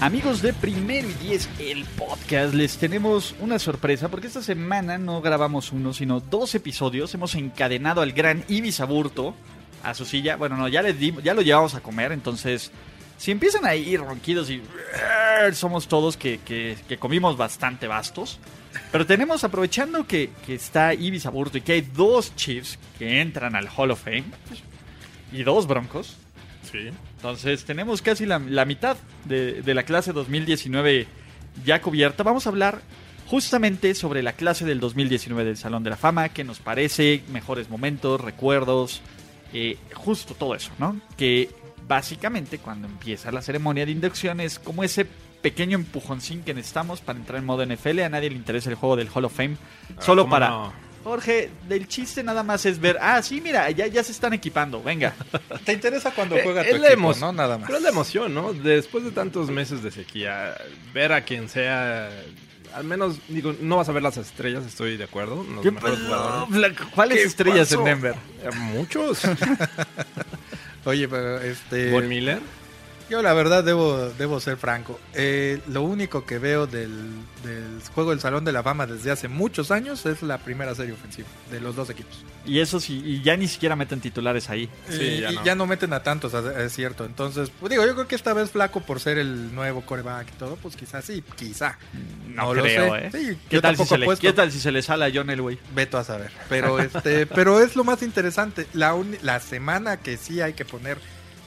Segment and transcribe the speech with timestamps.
[0.00, 5.20] Amigos de Primero y Diez, el podcast, les tenemos una sorpresa porque esta semana no
[5.20, 7.12] grabamos uno, sino dos episodios.
[7.12, 9.34] Hemos encadenado al gran Ibis Aburto
[9.82, 10.36] a su silla.
[10.36, 12.70] Bueno, no, ya, le dimos, ya lo llevamos a comer, entonces
[13.18, 14.62] si empiezan a ir ronquidos y
[15.52, 18.38] somos todos que, que, que comimos bastante bastos.
[18.90, 23.54] Pero tenemos, aprovechando que, que está Ibis Aburto y que hay dos Chiefs que entran
[23.54, 24.24] al Hall of Fame
[25.30, 26.16] y dos Broncos.
[26.70, 26.90] Sí.
[27.16, 31.06] Entonces tenemos casi la, la mitad de, de la clase 2019
[31.64, 32.22] ya cubierta.
[32.22, 32.80] Vamos a hablar
[33.26, 37.70] justamente sobre la clase del 2019 del Salón de la Fama, que nos parece, mejores
[37.70, 39.02] momentos, recuerdos,
[39.52, 41.00] eh, justo todo eso, ¿no?
[41.16, 41.48] Que
[41.86, 45.06] básicamente cuando empieza la ceremonia de inducción es como ese
[45.42, 48.00] pequeño empujoncín que necesitamos para entrar en modo NFL.
[48.00, 49.56] A nadie le interesa el juego del Hall of Fame,
[50.00, 50.48] solo ¿cómo para...
[50.48, 50.89] no?
[51.10, 54.80] Jorge, del chiste nada más es ver, ah, sí, mira, ya, ya se están equipando,
[54.80, 55.12] venga.
[55.64, 57.32] ¿Te interesa cuando Eh, juega tu es la equipo, no?
[57.32, 57.66] Nada más.
[57.66, 58.52] Pero es la emoción, ¿no?
[58.52, 60.54] Después de tantos meses de sequía,
[60.94, 62.10] ver a quien sea,
[62.74, 65.42] al menos, digo, no vas a ver las estrellas, estoy de acuerdo.
[65.42, 66.78] Los ¿Qué mejores jugadores.
[66.94, 67.80] ¿Cuáles ¿Qué estrellas pasó?
[67.80, 68.14] en Denver?
[68.44, 69.22] Eh, Muchos.
[70.84, 71.90] Oye, pero este.
[71.90, 72.38] Von Miller.
[73.10, 74.98] Yo la verdad debo, debo ser franco.
[75.14, 76.90] Eh, lo único que veo del,
[77.44, 80.92] del juego del Salón de la Fama desde hace muchos años es la primera serie
[80.94, 82.24] ofensiva de los dos equipos.
[82.46, 84.70] Y eso sí, y ya ni siquiera meten titulares ahí.
[84.88, 85.44] Sí, ya y no.
[85.44, 87.04] ya no meten a tantos, es cierto.
[87.04, 90.38] Entonces, pues digo, yo creo que esta vez Flaco por ser el nuevo coreback y
[90.38, 91.76] todo, pues quizás sí, quizá.
[92.28, 93.06] No, lo creo, sé.
[93.06, 93.10] ¿eh?
[93.12, 94.16] Sí, ¿Qué, tal si tampoco se le.
[94.18, 95.58] ¿Qué tal si se le sale a John Elway?
[95.74, 96.30] Veto a saber.
[96.48, 98.66] Pero este, pero es lo más interesante.
[98.72, 100.98] La, uni- la semana que sí hay que poner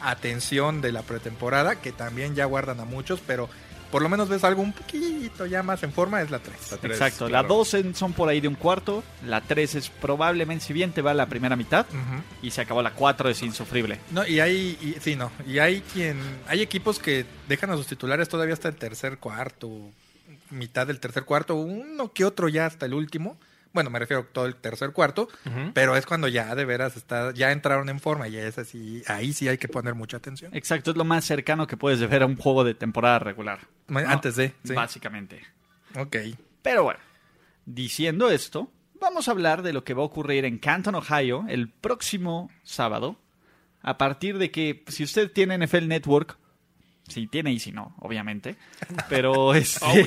[0.10, 3.50] atención de la pretemporada, que también ya guardan a muchos, pero
[3.92, 6.72] por lo menos ves algo un poquito ya más en forma, es la 3.
[6.72, 7.48] La tres, Exacto, claro.
[7.48, 11.04] la 2 son por ahí de un cuarto, la 3 es probablemente, si bien te
[11.04, 11.86] va la primera mitad,
[12.42, 14.00] y se acabó la 4 es insufrible.
[14.10, 17.86] No, y hay, y- sí, no, y hay quien, hay equipos que dejan a sus
[17.86, 19.70] titulares todavía hasta el tercer cuarto,
[20.50, 23.38] mitad del tercer cuarto, uno que otro ya hasta el último.
[23.74, 25.28] Bueno, me refiero a todo el tercer cuarto,
[25.74, 29.34] pero es cuando ya de veras está, ya entraron en forma y es así, ahí
[29.34, 30.56] sí hay que poner mucha atención.
[30.56, 33.62] Exacto, es lo más cercano que puedes ver a un juego de temporada regular.
[33.88, 34.00] ¿no?
[34.00, 34.74] Antes de, sí.
[34.74, 35.42] Básicamente.
[35.98, 36.18] Ok.
[36.62, 37.00] Pero bueno,
[37.66, 41.70] diciendo esto, vamos a hablar de lo que va a ocurrir en Canton, Ohio, el
[41.70, 43.20] próximo sábado.
[43.82, 46.38] A partir de que, si usted tiene NFL Network,
[47.14, 48.58] si tiene y si no, obviamente.
[49.10, 50.06] Pero este,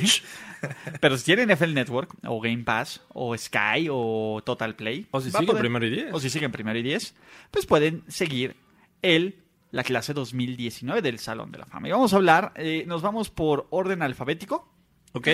[1.00, 5.06] pero si tiene NFL Network, o Game Pass, o Sky, o Total Play.
[5.10, 6.12] O si va a sigue primero y diez.
[6.12, 7.14] O si siguen primero y 10,
[7.50, 8.56] pues pueden seguir
[9.02, 11.88] el, la clase 2019 del Salón de la Fama.
[11.88, 14.72] Y vamos a hablar, eh, nos vamos por orden alfabético.
[15.12, 15.28] Ok.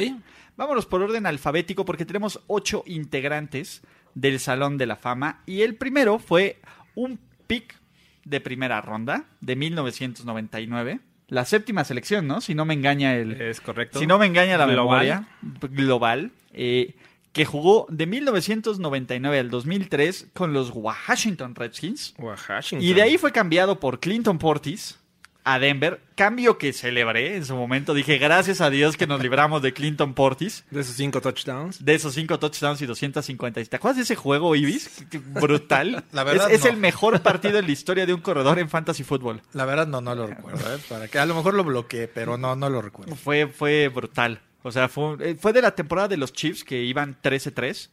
[0.56, 3.82] Vámonos por orden alfabético porque tenemos ocho integrantes
[4.14, 6.60] del Salón de la Fama y el primero fue
[6.94, 7.76] un pick
[8.24, 11.00] de primera ronda de 1999.
[11.32, 12.42] La séptima selección, ¿no?
[12.42, 13.40] Si no me engaña el...
[13.40, 13.98] Es correcto.
[13.98, 15.06] Si no me engaña la Global.
[15.06, 15.28] memoria
[15.70, 16.94] global, eh,
[17.32, 22.14] que jugó de 1999 al 2003 con los Washington Redskins.
[22.18, 22.86] Washington.
[22.86, 24.98] Y de ahí fue cambiado por Clinton Portis
[25.44, 26.00] a Denver.
[26.14, 27.94] Cambio que celebré en su momento.
[27.94, 30.64] Dije, gracias a Dios que nos libramos de Clinton Portis.
[30.70, 31.84] De esos cinco touchdowns.
[31.84, 33.64] De esos cinco touchdowns y 250.
[33.64, 35.04] ¿Te acuerdas de ese juego, Ibis?
[35.40, 36.04] Brutal.
[36.12, 39.42] La verdad, es el mejor partido en la historia de un corredor en fantasy fútbol.
[39.52, 40.78] La verdad no, no lo recuerdo, ¿eh?
[40.88, 43.16] Para que a lo mejor lo bloqueé, pero no, no lo recuerdo.
[43.16, 44.40] Fue, fue brutal.
[44.62, 47.88] O sea, fue, eh, fue de la temporada de los Chiefs que iban 13-3,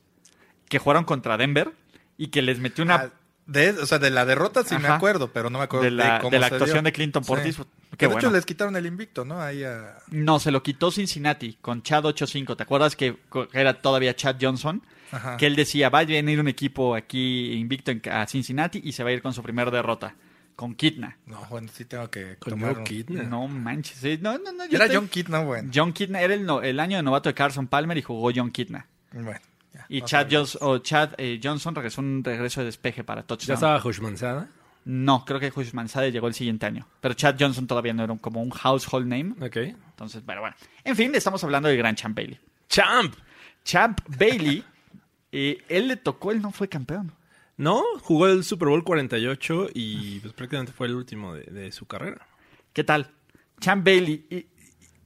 [0.68, 1.72] que jugaron contra Denver
[2.18, 3.09] y que les metió una Ah,
[3.52, 6.20] de, o sea, de la derrota sí me acuerdo, pero no me acuerdo de la,
[6.20, 6.84] cómo de la se actuación dio.
[6.84, 7.56] de Clinton Portis.
[7.56, 7.64] Sí.
[7.98, 8.20] Que de bueno.
[8.28, 9.42] hecho les quitaron el invicto, ¿no?
[9.42, 9.98] Ahí a...
[10.12, 12.56] No, se lo quitó Cincinnati con Chad 8-5.
[12.56, 13.18] ¿Te acuerdas que
[13.53, 14.82] era todavía Chad Johnson?
[15.12, 15.38] Ajá.
[15.38, 19.03] Que él decía, va a venir un equipo aquí invicto en- a Cincinnati y se
[19.03, 20.16] va a ir con su primera derrota.
[20.56, 21.18] Con Kitna.
[21.26, 22.76] No, bueno, sí tengo que Con tomar...
[22.76, 23.23] Joe Kidna.
[23.23, 24.22] No manches.
[24.22, 24.66] No, no, no.
[24.66, 25.72] yo Era estoy- John Kitna, bueno.
[25.73, 28.52] John Kitna era el, no- el año de novato de Carson Palmer y jugó John
[28.52, 28.85] Kitna.
[29.14, 29.40] Bueno,
[29.90, 30.28] Y Chad.
[30.32, 33.56] Jones- o Chad eh, Johnson regresó un regreso de despeje para Ya touchdown.
[33.56, 34.47] estaba Hushmanzada.
[34.86, 36.88] No, creo que Juiz Manzade llegó el siguiente año.
[37.02, 39.34] Pero Chad Johnson todavía no era un- como un household name.
[39.46, 39.58] Ok.
[39.58, 40.56] Entonces, pero bueno.
[40.84, 42.40] En fin, estamos hablando del gran Champ Bailey.
[42.70, 43.14] Champ.
[43.64, 44.64] Champ Bailey,
[45.32, 47.12] eh, él le tocó, él no fue campeón.
[47.58, 51.85] No, jugó el Super Bowl 48 y pues prácticamente fue el último de, de su
[51.85, 52.26] carrera.
[52.72, 53.12] ¿Qué tal?
[53.59, 54.35] Champ Bailey, y-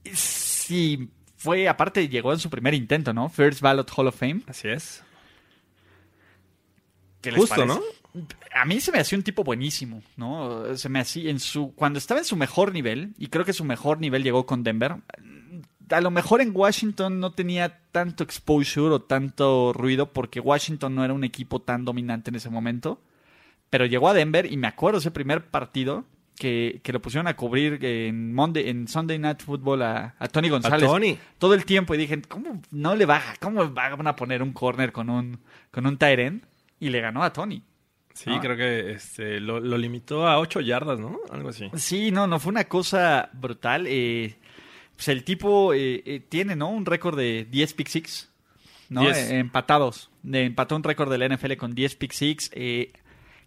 [0.08, 1.10] y- si
[1.44, 3.28] fue, aparte, llegó en su primer intento, ¿no?
[3.28, 4.40] First Ballot Hall of Fame.
[4.46, 5.04] Así es.
[7.20, 7.74] ¿Qué les Justo, parece?
[8.14, 8.26] ¿no?
[8.54, 10.74] A mí se me hacía un tipo buenísimo, ¿no?
[10.74, 13.64] Se me hacía en su cuando estaba en su mejor nivel y creo que su
[13.64, 14.96] mejor nivel llegó con Denver.
[15.90, 21.04] A lo mejor en Washington no tenía tanto exposure o tanto ruido porque Washington no
[21.04, 23.02] era un equipo tan dominante en ese momento.
[23.68, 26.06] Pero llegó a Denver y me acuerdo ese primer partido
[26.36, 30.48] que, que lo pusieron a cubrir en, Monday, en Sunday Night Football a, a Tony
[30.48, 31.18] A González Tony.
[31.38, 33.34] todo el tiempo y dije, ¿cómo no le baja?
[33.40, 35.38] ¿Cómo van a poner un corner con un,
[35.70, 36.42] con un tight end?
[36.80, 37.62] Y le ganó a Tony.
[38.14, 41.18] Sí, creo que este, lo, lo limitó a 8 yardas, ¿no?
[41.32, 41.68] Algo así.
[41.74, 43.86] Sí, no, no, fue una cosa brutal.
[43.88, 44.36] Eh,
[44.94, 46.68] pues el tipo eh, eh, tiene, ¿no?
[46.68, 48.30] Un récord de 10 pick six,
[48.88, 49.00] ¿no?
[49.02, 49.30] 10.
[49.30, 50.10] Empatados.
[50.30, 52.50] Empató un récord de la NFL con 10 pick six.
[52.54, 52.92] Eh,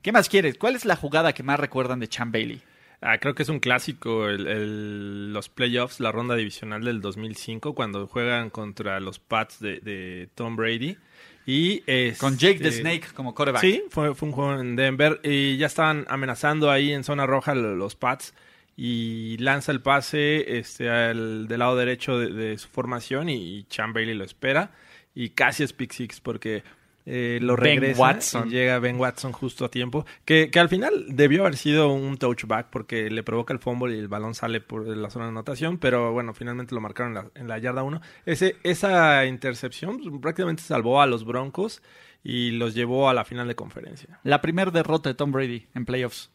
[0.01, 0.57] ¿Qué más quieres?
[0.57, 2.61] ¿Cuál es la jugada que más recuerdan de Chan Bailey?
[3.01, 7.75] Ah, creo que es un clásico el, el- los playoffs, la ronda divisional del 2005,
[7.75, 10.97] cuando juegan contra los Pats de, de Tom Brady.
[11.45, 11.79] Y
[12.17, 13.61] Con Jake the este, Snake como quarterback.
[13.61, 17.55] Sí, fue, fue un juego en Denver y ya estaban amenazando ahí en zona roja
[17.55, 18.33] lo- los Pats
[18.75, 23.93] y lanza el pase este, al, del lado derecho de, de su formación y, Chan
[23.93, 24.71] Bailey lo espera
[25.15, 26.63] y casi es pick six porque
[27.09, 28.47] eh, lo Ben regresa Watson.
[28.49, 32.17] y llega Ben Watson justo a tiempo que, que al final debió haber sido un
[32.17, 35.77] touchback porque le provoca el fumble y el balón sale por la zona de anotación
[35.77, 40.63] pero bueno finalmente lo marcaron en la, en la yarda 1 Ese, esa intercepción prácticamente
[40.63, 41.81] salvó a los Broncos
[42.25, 45.85] y los llevó a la final de conferencia La primera derrota de Tom Brady en
[45.85, 46.29] playoffs.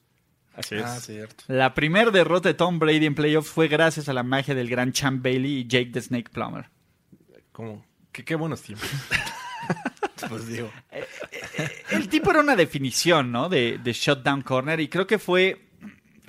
[0.55, 0.85] Así es.
[0.85, 1.45] Ah, cierto.
[1.49, 4.93] La primera derrota de Tom Brady en playoffs fue gracias a la magia del gran
[4.93, 6.71] Chan Bailey y Jake the Snake Plummer.
[7.53, 8.89] Como, qué, qué buenos tiempos.
[10.29, 10.71] Pues digo.
[11.91, 13.49] El tipo era una definición, ¿no?
[13.49, 15.61] De, de shutdown corner y creo que fue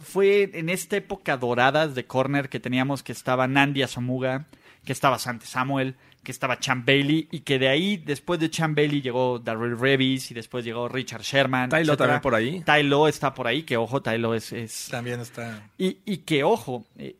[0.01, 4.45] fue en esta época doradas de corner que teníamos que estaba Nandi Asamuga,
[4.83, 8.75] que estaba Sante Samuel, que estaba Chan Bailey y que de ahí después de Chan
[8.75, 11.69] Bailey llegó Darrell Revis y después llegó Richard Sherman.
[11.69, 11.97] Ty Law etcétera.
[11.97, 12.63] también por ahí.
[12.65, 15.69] Ty Law está por ahí, que ojo, Ty Law es, es También está.
[15.77, 17.15] y, y que, ojo, eh,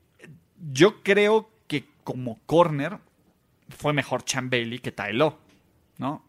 [0.71, 2.97] yo creo que como corner
[3.69, 5.37] fue mejor Chan Bailey que Ty Law,
[5.97, 6.25] ¿no?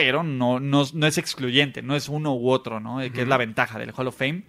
[0.00, 3.00] Pero no, no, no es excluyente, no es uno u otro, ¿no?
[3.02, 4.42] Eh, Que es la ventaja del Hall of Fame.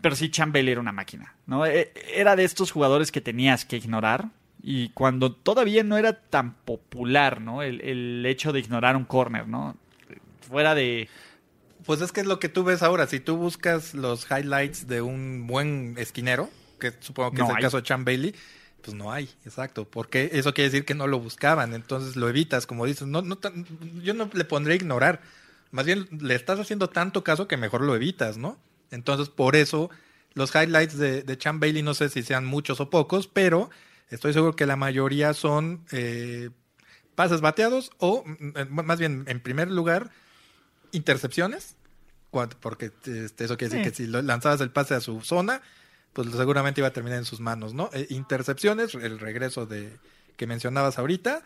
[0.00, 1.64] Pero sí, Chan Bailey era una máquina, ¿no?
[1.64, 4.28] Eh, Era de estos jugadores que tenías que ignorar.
[4.62, 7.62] Y cuando todavía no era tan popular, ¿no?
[7.62, 9.76] El, el hecho de ignorar un corner, ¿no?
[10.48, 11.08] Fuera de...
[11.86, 13.06] Pues es que es lo que tú ves ahora.
[13.06, 16.48] Si tú buscas los highlights de un buen esquinero,
[16.80, 17.62] que supongo que No es el hay.
[17.62, 18.34] caso de Chan Bailey,
[18.84, 19.84] pues no hay, exacto.
[19.88, 21.72] Porque eso quiere decir que no lo buscaban.
[21.74, 23.06] Entonces lo evitas, como dices.
[23.08, 23.64] No, no tan-
[24.02, 25.20] yo no le pondré ignorar.
[25.70, 28.58] Más bien le estás haciendo tanto caso que mejor lo evitas, ¿no?
[28.90, 29.90] Entonces por eso
[30.34, 33.70] los highlights de, de Chan Bailey, no sé si sean muchos o pocos, pero
[34.10, 36.50] estoy seguro que la mayoría son eh,
[37.14, 40.10] pases bateados o, mm, más bien, en primer lugar,
[40.92, 41.76] intercepciones,
[42.60, 43.90] porque este, eso quiere decir Sí.
[43.90, 45.62] que si lanzabas el pase a su zona,
[46.14, 47.90] pues seguramente iba a terminar en sus manos, ¿no?
[47.92, 49.98] Eh, intercepciones, el regreso de
[50.36, 51.42] que mencionabas ahorita,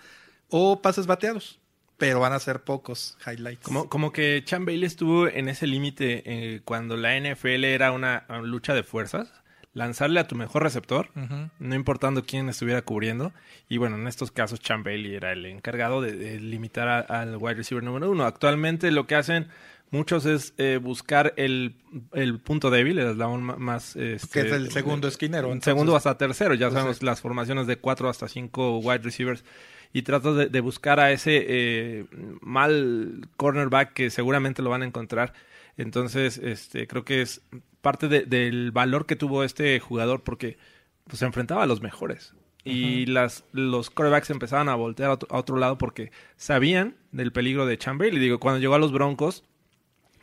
[0.49, 1.59] o pases bateados,
[1.97, 3.65] pero van a ser pocos highlights.
[3.65, 8.25] Como, como que Chan Bailey estuvo en ese límite eh, cuando la NFL era una,
[8.29, 9.33] una lucha de fuerzas.
[9.75, 13.33] Lanzarle a tu mejor receptor, no importando quién estuviera cubriendo.
[13.69, 17.55] Y bueno, en estos casos Chan Bailey era el encargado de, de limitar al wide
[17.55, 18.25] receiver número uno.
[18.25, 19.49] Actualmente lo que hacen
[19.91, 21.77] muchos es eh, buscar el,
[22.13, 23.97] el punto débil, el eslabón más...
[23.97, 25.65] este, Que es el segundo esquinero, entonces.
[25.65, 29.45] Segundo hasta tercero, ya sabemos las formaciones de cuatro hasta cinco wide receivers.
[29.93, 32.07] Y tratas de, de buscar a ese eh,
[32.43, 35.33] mal cornerback que seguramente lo van a encontrar.
[35.79, 37.41] Entonces, este, creo que es
[37.81, 40.59] parte de- del valor que tuvo este jugador porque
[41.05, 42.35] pues, se enfrentaba a los mejores.
[42.65, 47.33] Y las, los quarterbacks empezaban a voltear a otro, a otro lado porque sabían del
[47.33, 48.21] peligro de Chan Bailey.
[48.21, 49.43] Digo, cuando llegó a los Broncos,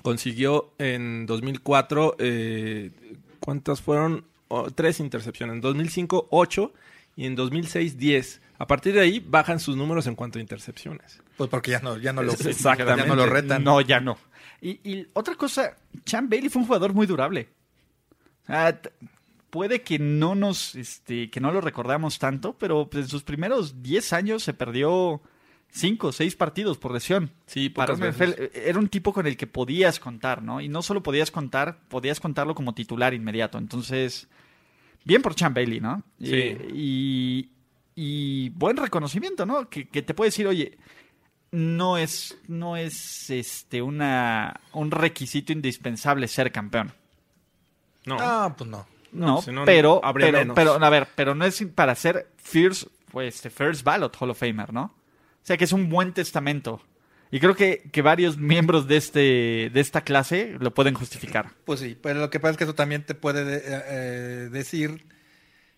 [0.05, 2.91] consiguió en 2004, eh,
[3.39, 4.25] ¿cuántas fueron?
[4.47, 5.55] Oh, tres intercepciones.
[5.55, 6.73] En 2005, ocho.
[7.17, 8.41] Y en 2006, 10.
[8.59, 11.21] A partir de ahí bajan sus números en cuanto a intercepciones.
[11.37, 13.01] Pues porque ya no, ya no lo, Exactamente.
[13.03, 13.63] ya no lo retan.
[13.63, 14.17] No, ya no.
[14.61, 17.49] Y, y otra cosa, Chan Bailey fue un jugador muy durable.
[18.43, 18.91] O sea, t-
[19.49, 23.81] puede que no nos, este, que no lo recordamos tanto, pero pues, en sus primeros
[23.81, 25.21] 10 años se perdió
[25.71, 27.31] 5 o 6 partidos por lesión.
[27.47, 28.35] Sí, Para pocas veces.
[28.35, 30.61] NFL, era un tipo con el que podías contar, ¿no?
[30.61, 33.57] Y no solo podías contar, podías contarlo como titular inmediato.
[33.57, 34.27] Entonces,
[35.03, 36.03] bien por Chan Bailey, ¿no?
[36.19, 36.29] Sí.
[36.33, 37.49] Eh, Y,
[37.95, 39.69] y buen reconocimiento, ¿no?
[39.69, 40.77] Que, que te puede decir, oye,
[41.51, 46.93] no es, no es este una un requisito indispensable ser campeón.
[48.05, 48.17] No.
[48.19, 48.85] Ah, pues no.
[49.11, 53.35] No, si no, pero, pero, pero, a ver, pero no es para ser first pues,
[53.35, 54.93] este First Ballot Hall of Famer, ¿no?
[55.45, 56.81] O sea que es un buen testamento.
[57.29, 61.51] Y creo que, que varios miembros de este de esta clase lo pueden justificar.
[61.65, 64.49] Pues sí, pero lo que pasa es que eso también te puede de- eh, eh,
[64.51, 65.05] decir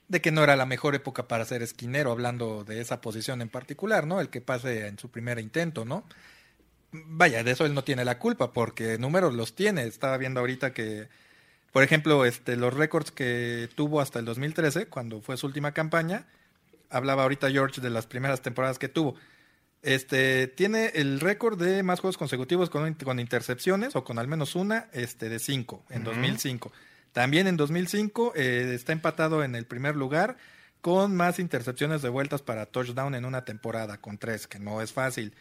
[0.08, 3.50] de que no era la mejor época para ser esquinero, hablando de esa posición en
[3.50, 4.22] particular, ¿no?
[4.22, 6.06] El que pase en su primer intento, ¿no?
[6.94, 9.84] Vaya, de eso él no tiene la culpa, porque números los tiene.
[9.84, 11.10] Estaba viendo ahorita que,
[11.74, 16.26] por ejemplo, este, los récords que tuvo hasta el 2013, cuando fue su última campaña,
[16.90, 19.16] hablaba ahorita George de las primeras temporadas que tuvo.
[19.84, 24.56] Este tiene el récord de más juegos consecutivos con, con intercepciones o con al menos
[24.56, 26.72] una este, de cinco en 2005.
[27.14, 30.38] También en 2005 eh, está empatado en el primer lugar
[30.82, 34.94] con más intercepciones de vueltas para touchdown en una temporada con tres, que no es
[34.94, 35.34] fácil.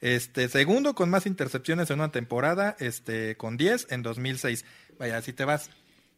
[0.00, 4.64] Este segundo con más intercepciones en una temporada, este con 10 en 2006.
[4.98, 5.70] Vaya, así te vas.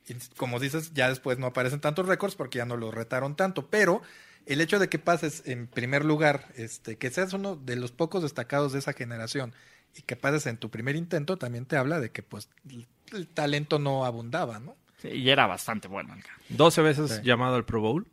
[0.06, 3.68] Y como dices, ya después no aparecen tantos récords porque ya no lo retaron tanto,
[3.68, 4.02] pero
[4.47, 8.23] el hecho de que pases en primer lugar, este, que seas uno de los pocos
[8.23, 9.54] destacados de esa generación
[9.97, 13.26] y que pases en tu primer intento, también te habla de que pues el, el
[13.28, 14.76] talento no abundaba, ¿no?
[14.99, 16.14] Sí, y era bastante bueno.
[16.14, 16.37] el cara.
[16.50, 17.23] 12 veces Sí.
[17.23, 18.06] llamado al Pro Bowl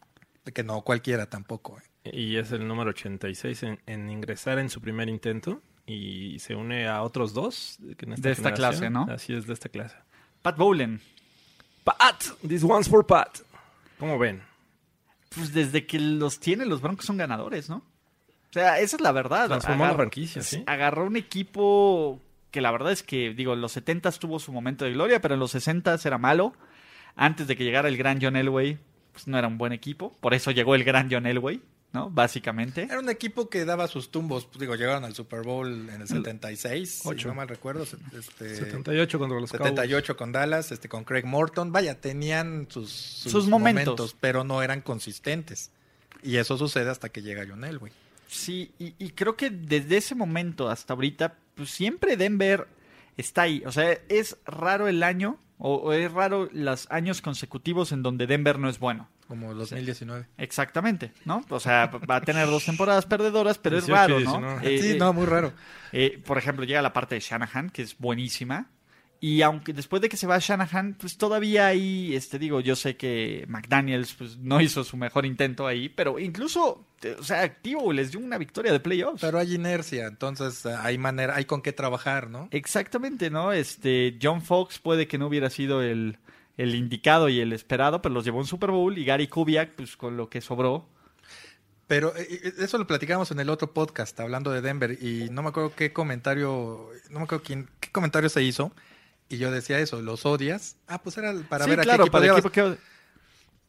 [0.46, 1.77] De que no cualquiera tampoco.
[1.79, 1.84] ¿eh?
[2.13, 6.88] y es el número 86 en, en ingresar en su primer intento y se une
[6.88, 9.07] a otros dos que en De esta clase, ¿no?
[9.10, 9.96] Así es, de esta clase.
[10.41, 11.01] Pat Bowlen,
[11.84, 13.39] Pat, this one's for Pat.
[14.00, 14.41] ¿Cómo ven?
[15.29, 17.77] Pues desde que los tiene, los Broncos son ganadores, ¿no?
[17.77, 19.48] O sea, esa es la verdad.
[19.48, 20.63] Transformó la franquicia, sí.
[20.65, 24.86] Agarró un equipo que la verdad es que, digo, en los 70 tuvo su momento
[24.86, 26.53] de gloria, pero en los 60 era malo.
[27.15, 28.77] Antes de que llegara el gran John Elway,
[29.12, 30.15] pues no era un buen equipo.
[30.22, 31.62] Por eso llegó el gran John Elway,
[31.94, 32.10] ¿no?
[32.10, 32.84] Básicamente.
[32.84, 34.48] Era un equipo que daba sus tumbos.
[34.60, 37.29] Digo, llegaron al Super Bowl en el 76, si Ocho.
[37.29, 37.84] no mal recuerdo.
[37.84, 39.70] Este, 78 contra los Cowboys.
[39.72, 41.72] 78 con Dallas, este, con Craig Morton.
[41.72, 44.15] Vaya, tenían sus, sus, Sus momentos.
[44.20, 45.72] pero no eran consistentes.
[46.24, 47.91] Y eso sucede hasta que llega John Elway.
[48.27, 52.67] Sí, y, y creo que desde ese momento hasta ahorita, pues siempre Denver
[53.15, 53.63] está ahí.
[53.65, 58.27] O sea, es raro el año, o, o es raro los años consecutivos en donde
[58.27, 59.08] Denver no es bueno.
[59.27, 60.25] Como 2019.
[60.38, 61.43] Exactamente, ¿no?
[61.50, 64.60] O sea, va a tener dos temporadas perdedoras, pero es 18 y raro, ¿no?
[64.60, 64.75] 19.
[64.75, 65.53] Eh, sí, eh, no, muy raro.
[65.91, 68.69] eh, por ejemplo, llega la parte de Shanahan, que es buenísima.
[69.19, 72.98] Y aunque después de que se va Shanahan, pues todavía ahí, este, digo, yo sé
[72.98, 77.91] que McDaniels pues, no hizo su mejor intento ahí, pero incluso, eh, o sea, activo
[77.91, 79.22] les dio una victoria de playoffs.
[79.22, 82.48] Pero hay inercia, entonces hay manera, hay con qué trabajar, ¿no?
[82.51, 83.53] Exactamente, ¿no?
[83.53, 86.19] Este, John Fox puede que no hubiera sido el,
[86.57, 89.75] el indicado y el esperado, pero los llevó a un Super Bowl y Gary Kubiak,
[89.75, 90.89] pues con lo que sobró.
[91.85, 95.43] Pero eh, eh, eso lo platicamos en el otro podcast, hablando de Denver, y no
[95.43, 98.73] me acuerdo qué comentario, no me acuerdo quién, qué comentario se hizo,
[99.29, 100.77] y yo decía eso, ¿los odias?
[100.87, 102.77] Ah, pues era para Sí, ver a qué equipo para equipo que...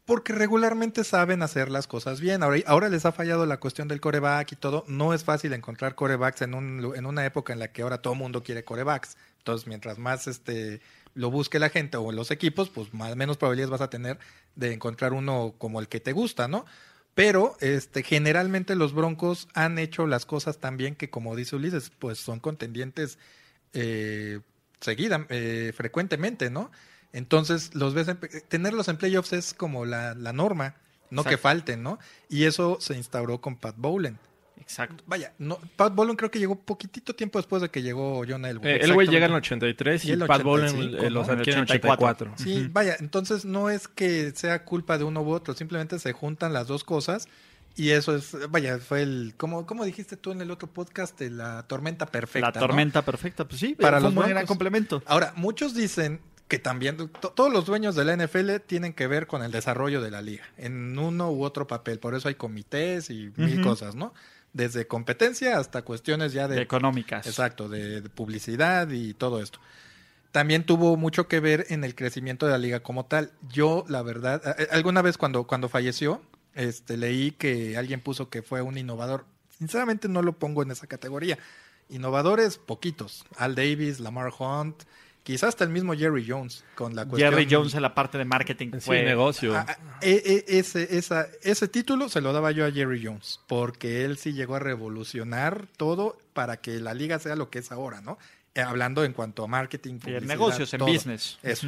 [0.05, 2.41] Porque regularmente saben hacer las cosas bien.
[2.41, 4.83] Ahora, ahora les ha fallado la cuestión del coreback y todo.
[4.87, 8.13] No es fácil encontrar corebacks en, un, en una época en la que ahora todo
[8.13, 9.17] el mundo quiere corebacks.
[9.37, 10.81] Entonces, mientras más este
[11.15, 14.17] lo busque la gente o los equipos, pues más menos probabilidades vas a tener
[14.55, 16.65] de encontrar uno como el que te gusta, ¿no?
[17.15, 21.91] Pero este, generalmente los Broncos han hecho las cosas tan bien que, como dice Ulises,
[21.99, 23.17] pues son contendientes
[23.73, 24.39] eh,
[24.79, 26.71] seguida, eh, frecuentemente, ¿no?
[27.11, 30.75] Entonces, los ves en- tenerlos en playoffs es como la, la norma,
[31.09, 31.99] no que falten, ¿no?
[32.29, 34.19] Y eso se instauró con Pat Bowlen.
[34.69, 35.03] Exacto.
[35.07, 38.73] Vaya, no, Pat Bowlen creo que llegó poquitito tiempo después de que llegó John Elway.
[38.73, 41.27] Eh, el güey llega en el 83 y, Y el Pat Bowlen 85, eh, los
[41.27, 42.05] adquiere en el 84.
[42.31, 42.33] 84.
[42.37, 46.53] Sí, vaya, entonces no es que sea culpa de uno u otro, simplemente se juntan
[46.53, 47.27] las dos cosas
[47.75, 51.31] y eso es, vaya, fue el, como, como dijiste tú en el otro podcast, de
[51.31, 52.49] la tormenta perfecta.
[52.49, 52.59] la ¿no?
[52.67, 55.01] tormenta perfecta, pues sí, Para fue los un gran complemento.
[55.07, 59.27] Ahora, muchos dicen que también to- todos los dueños de la NFL tienen que ver
[59.27, 63.09] con el desarrollo de la liga, en uno u otro papel, por eso hay comités
[63.09, 64.13] y mil cosas, ¿no?
[64.53, 67.27] Desde competencia hasta cuestiones ya de económicas.
[67.27, 69.59] Exacto, de, de publicidad y todo esto.
[70.31, 73.31] También tuvo mucho que ver en el crecimiento de la liga como tal.
[73.51, 74.41] Yo, la verdad,
[74.71, 76.21] alguna vez cuando, cuando falleció,
[76.53, 79.25] este, leí que alguien puso que fue un innovador.
[79.57, 81.39] Sinceramente no lo pongo en esa categoría.
[81.89, 83.25] Innovadores, poquitos.
[83.37, 84.83] Al Davis, Lamar Hunt,
[85.29, 87.31] quizás hasta el mismo Jerry Jones con la cuestión.
[87.31, 89.55] Jerry Jones en la parte de marketing Sí, fue negocio.
[89.55, 93.39] Ah, ah, e- e- ese, esa, ese título se lo daba yo a Jerry Jones,
[93.45, 97.71] porque él sí llegó a revolucionar todo para que la liga sea lo que es
[97.71, 98.17] ahora, ¿no?
[98.55, 100.91] Eh, hablando en cuanto a marketing, y en publicidad, negocios, en todo.
[100.91, 101.37] business.
[101.43, 101.67] Eso.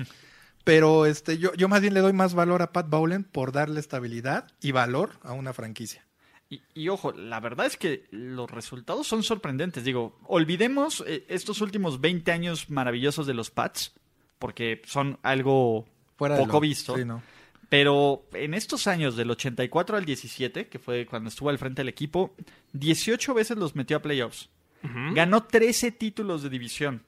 [0.63, 3.79] Pero este, yo, yo más bien le doy más valor a Pat Bowlen por darle
[3.79, 6.03] estabilidad y valor a una franquicia.
[6.51, 9.84] Y, y ojo, la verdad es que los resultados son sorprendentes.
[9.84, 13.93] Digo, olvidemos eh, estos últimos 20 años maravillosos de los Pats,
[14.38, 16.96] porque son algo Fuera poco lo- visto.
[16.98, 17.24] sí, ¿no?
[17.70, 21.88] Pero en estos años, del 84 al 17, que fue cuando estuvo al frente del
[21.88, 22.36] equipo,
[22.74, 24.50] 18 veces los metió a playoffs.
[25.13, 27.03] Ganó 13 títulos de división.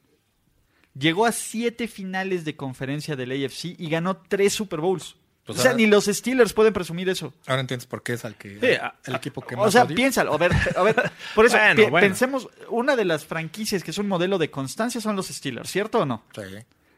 [0.98, 5.18] Llegó a 7 finales de conferencia del AFC y ganó 3 Super Bowls.
[5.46, 7.34] Pues o sea, ahora- ni los Steelers pueden presumir eso.
[7.48, 9.84] Ahora entiendes por qué es al que, Sí, a- el equipo que O más sea,
[9.84, 9.96] odio.
[9.96, 10.34] piénsalo.
[10.34, 11.12] A ver, a ver.
[11.36, 12.08] Por eso, Bueno, pi- bueno.
[12.08, 16.00] pensemos, una de las franquicias que es un modelo de constancia son los Steelers, ¿cierto
[16.00, 16.24] o no?
[16.34, 16.42] Sí.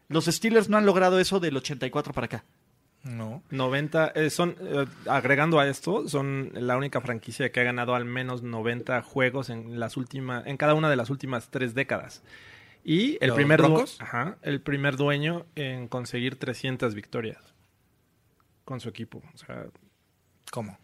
[0.10, 2.46] Los Steelers no han logrado eso del 84 para acá.
[3.02, 3.42] No.
[3.52, 8.06] 90, eh, son, eh, agregando a esto, son la única franquicia que ha ganado al
[8.06, 12.24] menos 90 juegos en las últimas, en cada una de las últimas tres décadas.
[12.84, 13.62] Y el ¿Los primer,
[14.00, 17.38] ajá, el primer dueño en conseguir 300 victorias
[18.65, 19.22] con su equipo.
[19.34, 19.65] O sea,
[20.51, 20.77] ¿Cómo?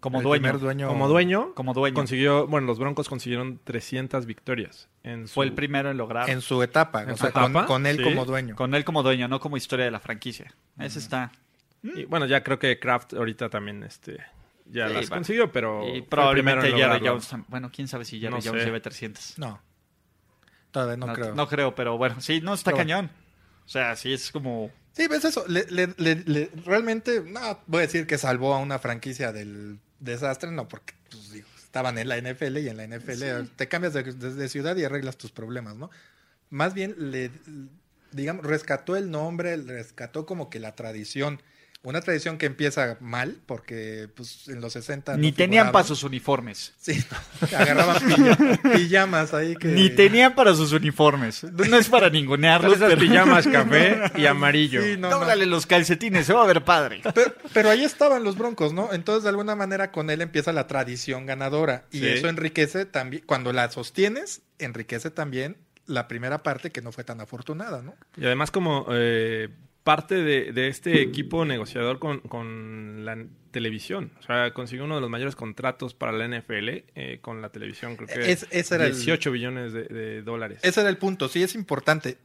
[0.00, 0.42] Como El dueño.
[0.42, 0.88] primer dueño.
[0.88, 1.94] como dueño, Como dueño.
[1.94, 4.88] consiguió, bueno, los Broncos consiguieron 300 victorias.
[5.02, 6.28] En su- Fue el primero en lograr.
[6.30, 7.02] En su etapa.
[7.02, 8.02] En o su sea, con- etapa, con, él sí.
[8.04, 8.56] como dueño.
[8.56, 10.52] Con él como dueño, no como historia de la franquicia.
[10.78, 11.32] Ese está.
[11.82, 14.18] Y bueno, ya creo que Kraft ahorita también este,
[14.66, 15.16] ya Sí, las bueno.
[15.16, 17.06] consiguió, pero Y probablemente Jerry.
[17.06, 17.30] Jones.
[17.48, 18.66] Bueno, quién sabe si Jerry No Jones sé.
[18.66, 19.38] lleve 300.
[19.38, 19.60] No.
[20.72, 21.34] Todavía no, creo.
[21.34, 23.10] No creo, pero bueno, sí, no está Pero- cañón.
[23.64, 24.70] O sea, sí es como.
[24.96, 25.44] Sí, ves eso.
[25.46, 29.78] Le- le- le- le- realmente, no voy a decir que salvó a una franquicia del
[30.00, 33.92] desastre, no, porque pues, digo, estaban en la NFL y en la NFL te cambias
[33.92, 35.90] de, de- de ciudad y arreglas tus problemas, ¿no?
[36.48, 37.30] Más bien, le,
[38.12, 41.42] digamos, rescató el nombre, rescató como que la tradición.
[41.86, 45.12] Una tradición que empieza mal, porque pues en los 60...
[45.12, 46.74] no Ni tenían para sus uniformes.
[46.78, 47.00] Sí,
[47.40, 48.02] no, agarraban
[48.74, 49.68] pijamas ahí que...
[49.68, 51.44] Ni tenían para sus uniformes.
[51.44, 53.00] No es para ningunearlos, Esas pero.
[53.02, 54.82] pijamas café y amarillo.
[54.82, 55.18] Sí, no, no.
[55.20, 57.02] Dóblale los calcetines, se va a ver padre.
[57.14, 58.92] Pero, pero ahí estaban los Broncos, ¿no?
[58.92, 61.84] Entonces, de alguna manera, con él empieza la tradición ganadora.
[61.92, 62.08] Y Sí.
[62.08, 67.20] eso enriquece también, cuando la sostienes, enriquece también la primera parte que no fue tan
[67.20, 67.94] afortunada, ¿no?
[68.16, 69.50] Y además como eh,
[69.86, 73.16] parte de, de este equipo negociador con, con la
[73.52, 74.10] televisión.
[74.18, 77.96] O sea, consiguió uno de los mayores contratos para la NFL eh, con la televisión.
[77.96, 80.58] Creo que Es- ese era el- 18 billones de, de dólares.
[80.62, 82.18] Ese era el punto, sí es importante.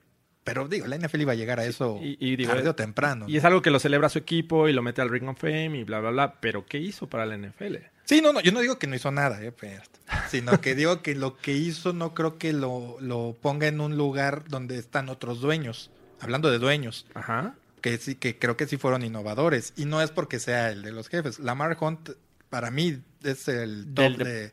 [0.43, 3.25] Pero digo, la NFL iba a llegar a eso y- y digo, tarde o temprano.
[3.29, 5.77] Y es algo que lo celebra su equipo y lo mete al Ring of Fame
[5.77, 6.33] y bla, bla, bla.
[6.41, 7.75] Pero ¿qué hizo para la NFL?
[8.05, 9.83] Sí, no, no, yo no digo que no hizo nada, eh, pero-
[10.29, 13.95] sino que digo que lo que hizo no creo que lo, lo ponga en un
[13.97, 15.91] lugar donde están otros dueños.
[16.21, 17.05] Hablando de dueños.
[17.13, 17.55] Ajá.
[17.81, 19.73] que sí, que creo que sí fueron innovadores.
[19.75, 21.39] Y no es porque sea el de los jefes.
[21.39, 22.11] Lamar Hunt,
[22.49, 24.51] para mí, es el top Del de- de...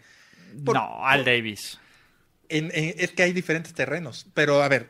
[0.64, 1.78] Por- no, Al Davis.
[2.48, 4.26] en- en- es que hay diferentes terrenos.
[4.32, 4.88] Pero, a ver,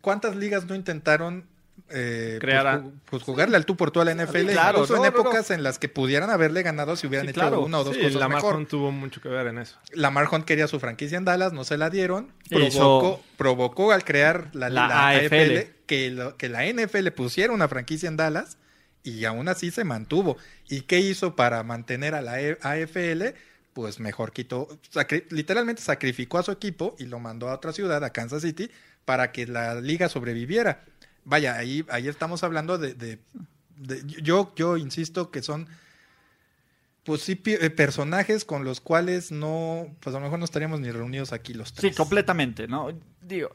[0.00, 1.46] ¿cuántas ligas no intentaron
[1.90, 4.50] eh, pues, pues, jugarle al tú por tú a la NFL?
[4.52, 5.20] claro, incluso no, en no, no.
[5.28, 7.60] épocas en las que pudieran haberle ganado si hubieran Sí, hecho claro.
[7.60, 8.56] una o dos Sí, cosas Lamar mejor.
[8.56, 9.76] Hunt tuvo mucho que ver en eso.
[9.92, 12.32] Lamar Hunt quería su franquicia en Dallas, no se la dieron.
[12.50, 15.34] Provocó, provocó al crear la, La la AFL.
[15.34, 18.58] AFL que, lo- que la NFL pusiera una franquicia en Dallas
[19.04, 20.36] y aún así se mantuvo.
[20.68, 23.34] ¿Y qué hizo para mantener a la E- AFL?
[23.72, 28.02] Pues mejor quitó, sacri- literalmente sacrificó a su equipo y lo mandó a otra ciudad,
[28.02, 28.70] a Kansas City,
[29.04, 30.82] para que la liga sobreviviera.
[31.28, 33.18] Vaya, ahí, ahí estamos hablando de, de-
[33.76, 35.68] de- yo, yo insisto que son
[37.04, 40.90] pues sí, eh, personajes con los cuales no, pues a lo mejor no estaríamos ni
[40.90, 41.96] reunidos aquí los Sí, tres.
[41.96, 42.88] completamente, ¿no?
[43.20, 43.50] Digo,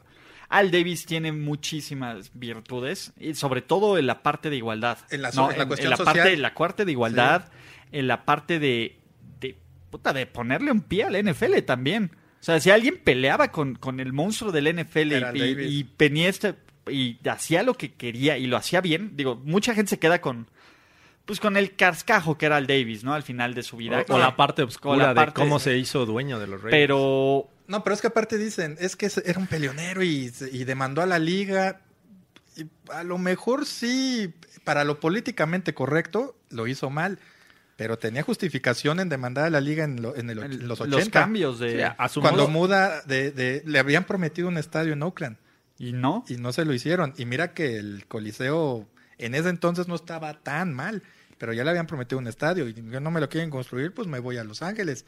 [0.48, 4.98] Al Davis tiene muchísimas virtudes, y sobre todo en la parte de igualdad.
[5.10, 5.50] En la ¿no?
[5.50, 6.28] en la cuestión social.
[6.28, 7.50] en la parte de igualdad,
[7.90, 8.98] en la parte de,
[9.40, 9.56] de,
[9.90, 12.10] puta, de ponerle un pie al NFL también.
[12.40, 16.54] O sea, si alguien peleaba con, con el monstruo del NFL Era y, y este-
[16.90, 20.48] y hacía lo que quería y lo hacía bien, digo, mucha gente se queda con
[21.24, 23.14] pues con el cascajo que era el Davis, ¿no?
[23.14, 24.04] Al final de su vida.
[24.08, 26.76] O la parte oscura la parte- de cómo se hizo dueño de los Reyes.
[26.76, 30.28] Pero No, pero es que aparte dicen, es que era un peleonero y,
[30.64, 31.80] demandó a la liga.
[32.56, 37.20] Y a lo mejor sí, para lo políticamente correcto, lo hizo mal.
[37.76, 40.96] Pero tenía justificación en demandar a la liga en, lo- en el- en los 80.
[40.98, 41.76] los cambios de...
[41.86, 42.50] Sí, a su Cuando modo.
[42.50, 45.36] muda, de, de- le habían prometido un estadio en Oakland
[45.82, 46.24] Y no.
[46.28, 47.12] y no se lo hicieron.
[47.16, 51.02] Y mira que el Coliseo en ese entonces no estaba tan mal,
[51.38, 54.20] pero ya le habían prometido un estadio y no me lo quieren construir, pues me
[54.20, 55.04] voy a Los Ángeles.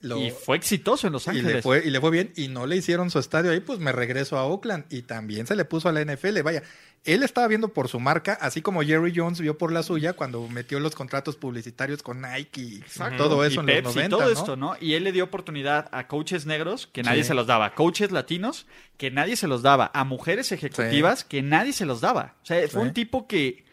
[0.00, 1.52] Lo- Y fue exitoso en Los y Ángeles.
[1.54, 3.92] le, fue, y le fue bien y no le hicieron su estadio ahí, pues me
[3.92, 6.42] regreso a Oakland y también se le puso a la NFL.
[6.42, 6.62] Vaya,
[7.04, 10.46] él estaba viendo por su marca, así como Jerry Jones vio por la suya cuando
[10.48, 12.84] metió los contratos publicitarios con Nike y
[13.16, 14.16] todo eso y en Pepsi, los 90.
[14.16, 14.30] todo ¿no?
[14.30, 14.76] esto, ¿no?
[14.80, 17.28] Y él le dio oportunidad a coaches negros que nadie Sí.
[17.28, 18.66] se los daba, coaches latinos
[18.98, 22.34] que nadie se los daba, a mujeres ejecutivas que nadie se los daba.
[22.42, 22.88] O sea, fue Sí.
[22.88, 23.64] un tipo que...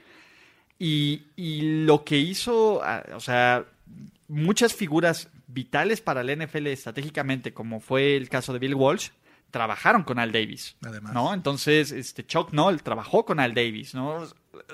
[0.80, 3.66] Y, y lo que hizo, ah, o sea,
[4.28, 9.10] muchas figuras vitales para el NFL estratégicamente, como fue el caso de Bill Walsh,
[9.52, 10.76] trabajaron con Al Davis.
[10.84, 11.14] Además.
[11.14, 11.34] ¿no?
[11.34, 14.26] Entonces, este Chuck Noll trabajó con Al Davis, ¿no?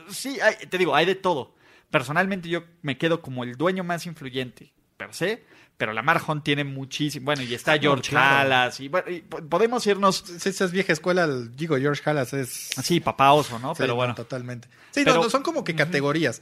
[0.09, 1.55] Sí, hay- te digo, hay de todo.
[1.91, 5.43] personalmente yo me quedo como el dueño más influyente, per se,
[5.75, 8.37] pero la Hunt tiene muchísimo, bueno, y está George claro.
[8.41, 12.31] Halas, y, bueno, y po- podemos irnos, esa es vieja escuela, el- digo, George Halas
[12.33, 12.69] es...
[12.83, 13.73] sí, papá oso, ¿no?
[13.73, 14.67] Sí, pero no, bueno, Totalmente.
[14.91, 16.41] Sí, Pero- no, son como que categorías.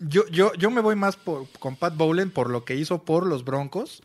[0.00, 3.26] Yo, yo, yo me voy más por, con Pat Bowlen por lo que hizo por
[3.26, 4.02] los Broncos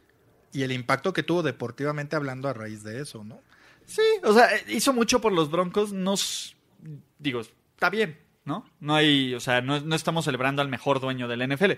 [0.51, 3.39] y el impacto que tuvo deportivamente hablando a raíz de eso, ¿no?
[3.85, 6.55] sí, o sea, eh, hizo mucho por los Broncos, nos,
[7.19, 8.65] digo, está bien, ¿no?
[8.79, 11.71] No hay, o sea, no, no estamos celebrando al mejor dueño del NFL,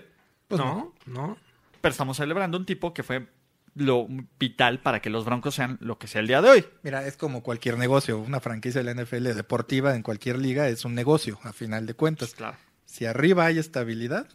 [0.48, 1.36] Pues no, no.
[1.80, 3.28] pero estamos celebrando un tipo que fue
[3.74, 4.06] lo
[4.38, 6.66] vital para que los Broncos sean lo que sea el día de hoy.
[6.82, 8.18] Mira, es como cualquier negocio.
[8.18, 11.92] Una franquicia de la NFL deportiva en cualquier liga es un negocio, a final de
[11.92, 12.32] cuentas.
[12.34, 12.56] Claro.
[12.86, 14.26] Si arriba hay estabilidad,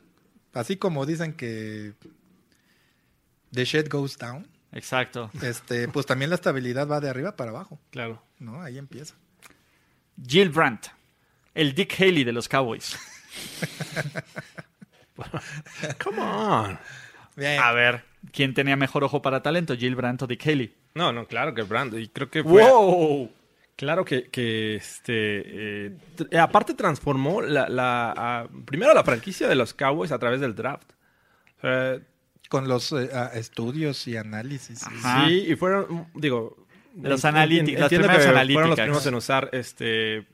[0.53, 1.93] así como dicen que
[3.51, 5.31] the shit goes down, Exacto.
[5.41, 8.21] este, pues también la estabilidad va de arriba para abajo, Claro.
[8.39, 8.61] ¿no?
[8.61, 9.15] Ahí empieza.
[10.25, 10.87] Jill Brandt,
[11.55, 12.97] el Dick Haley de los Cowboys.
[16.03, 16.79] Come on.
[17.35, 17.59] Bien.
[17.61, 20.75] A ver, ¿quién tenía mejor ojo para talento, Jill Brandt o Dick Haley?
[20.95, 21.97] No, no, claro que Brando.
[21.97, 22.61] Y creo que fue.
[22.63, 23.31] ¡Wow!
[23.81, 25.07] Claro que, que este.
[25.87, 25.97] eh,
[26.29, 30.53] eh, aparte, transformó la, la, a- primero la franquicia de los Cowboys a través del
[30.53, 30.87] draft.
[32.47, 34.83] Con los eh, estudios y análisis.
[34.85, 35.25] Ajá.
[35.27, 36.67] Sí, y fueron, digo...
[37.01, 38.53] Los en- analíti- en- las entiendo primeras que analíticas.
[38.53, 40.27] Fueron los primeros en usar este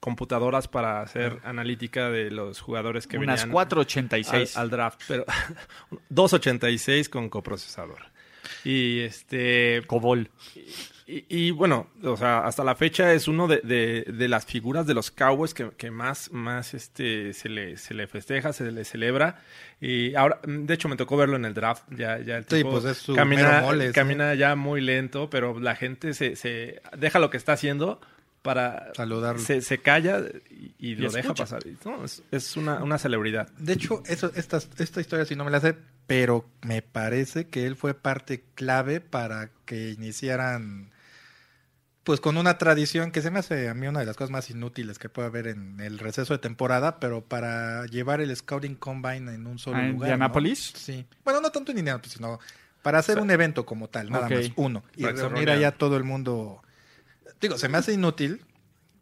[0.00, 4.56] computadoras para hacer analítica de los jugadores que Unas venían 486.
[4.56, 5.24] al, al draft, pero
[6.08, 7.98] 286 con coprocesador.
[8.64, 10.28] Y este Cobol.
[11.18, 14.86] Y, y, bueno, o sea, hasta la fecha es uno de, de- de las figuras
[14.86, 18.84] de los Cowboys que, que más, más este, se, le, se le festeja, se le
[18.84, 19.40] celebra.
[19.80, 21.84] Y ahora, mm, de hecho, me tocó verlo en el draft.
[21.90, 23.92] Ya, ya el Sí, tipo pues es su camina, mero mole, sí.
[23.92, 28.00] camina ya muy lento, pero la gente se, se deja lo que está haciendo
[28.42, 29.40] para Saludarlo.
[29.40, 30.20] Se, se calla
[30.50, 31.62] y, y lo deja pasar.
[31.84, 33.48] No, es, es una, una celebridad.
[33.58, 37.66] De hecho, eso, esta, esta historia sí no me la sé, pero me parece que
[37.66, 40.90] él fue parte clave para que iniciaran,
[42.04, 44.50] pues con una tradición que se me hace a mí una de las cosas más
[44.50, 49.32] inútiles que puede haber en el receso de temporada, pero para llevar el Scouting Combine
[49.32, 49.92] en un solo ¿A lugar.
[49.92, 50.04] ¿no?
[50.06, 50.72] Indianápolis?
[50.76, 51.06] Sí.
[51.24, 52.40] Bueno, no tanto en Indianapolis, sino
[52.82, 54.82] para hacer un evento como tal, nada más, uno.
[54.96, 56.60] Y Para reunir allá todo el mundo.
[57.40, 58.44] Digo, se me hace inútil,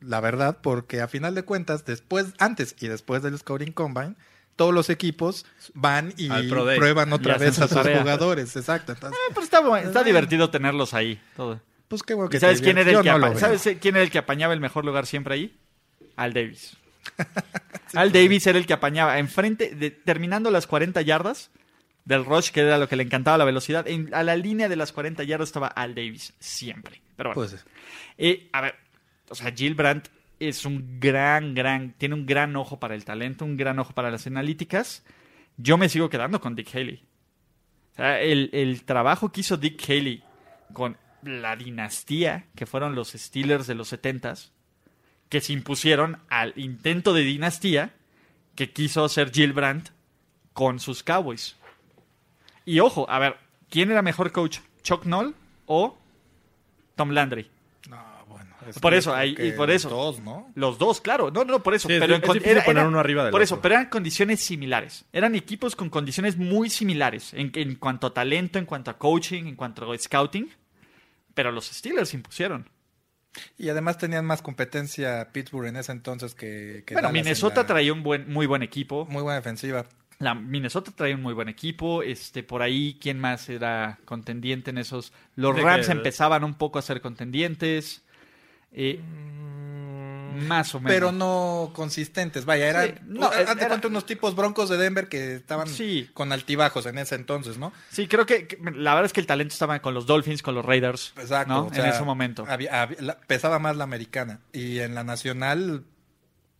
[0.00, 4.14] la verdad, porque a final de cuentas, después, antes y después del Scouting Combine,
[4.56, 8.00] todos los equipos van y prueban otra vez a sus tarea.
[8.00, 8.54] jugadores.
[8.56, 8.92] Exacto.
[8.92, 11.18] Entonces, Eh, pero está, está divertido tenerlos ahí.
[11.34, 11.62] Todo.
[11.90, 13.36] Pues qué bueno ¿Y que sabes te quién era, el que no.
[13.36, 15.58] ¿Sabes quién era el que apañaba el mejor lugar siempre ahí?
[16.14, 16.76] Al Davis.
[17.94, 21.50] Al Davis era el que apañaba enfrente, de, terminando las 40 yardas
[22.04, 23.88] del rush, que era lo que le encantaba la velocidad.
[23.88, 27.02] en- a la línea de las 40 yardas estaba Al Davis, siempre.
[27.16, 27.50] Pero bueno.
[27.50, 27.64] Pues,
[28.18, 28.74] Eh, a ver,
[29.28, 33.44] o sea, Jill Brandt es un gran, gran, tiene un gran ojo para el talento,
[33.44, 35.02] un gran ojo para las analíticas.
[35.56, 37.02] Yo me sigo quedando con Dick Haley.
[37.92, 40.22] O sea, el, el trabajo que hizo Dick Haley
[40.72, 44.50] con la dinastía que fueron los Steelers de los 70s,
[45.28, 47.94] que se impusieron al intento de dinastía
[48.54, 49.90] que quiso hacer Jill Brandt
[50.52, 51.56] con sus Cowboys.
[52.64, 53.36] Y ojo, a ver,
[53.68, 54.58] ¿quién era mejor coach?
[54.82, 55.34] ¿Chuck Noll
[55.66, 55.96] o
[56.96, 57.48] Tom Landry?
[57.88, 58.54] no, bueno.
[58.68, 59.88] es Por eso, creo ahí- que y por eso.
[59.88, 60.50] los Dos, ¿no?
[60.54, 61.30] Los dos, claro.
[61.30, 61.88] No, no, por eso.
[61.88, 63.62] Sí, pero es en con- difícil poner uno arriba del Por eso, otro.
[63.62, 65.04] pero eran condiciones similares.
[65.12, 69.44] Eran equipos con condiciones muy similares en, en cuanto a talento, en cuanto a coaching,
[69.46, 70.50] en cuanto a scouting.
[71.34, 72.68] Pero los Steelers impusieron.
[73.56, 76.82] Y además tenían más competencia Pittsburgh en ese entonces que.
[76.86, 79.06] que bueno, Dallas Minnesota la- traía un buen, muy buen equipo.
[79.06, 79.86] Muy buena defensiva.
[80.18, 82.02] La Minnesota traía un muy buen equipo.
[82.02, 85.12] Este, por ahí, ¿quién más era contendiente en esos?
[85.36, 88.02] Los Rams que- empezaban un poco a ser contendientes.
[88.72, 89.00] Eh,
[90.40, 90.92] más o menos.
[90.94, 92.44] Pero no consistentes.
[92.44, 92.86] Vaya, eran.
[92.86, 96.10] Sí, no, de era- cuenta unos tipos broncos de Denver que estaban Sí.
[96.14, 97.72] con altibajos en ese entonces, ¿no?
[97.90, 100.54] Sí, creo que, que la verdad es que el talento estaba con los Dolphins, con
[100.54, 101.12] los Raiders.
[101.18, 101.52] Exacto.
[101.52, 101.66] ¿no?
[101.66, 102.44] o sea, en ese momento.
[102.48, 104.40] había- había- la- pesaba más la americana.
[104.52, 105.84] Y en la nacional,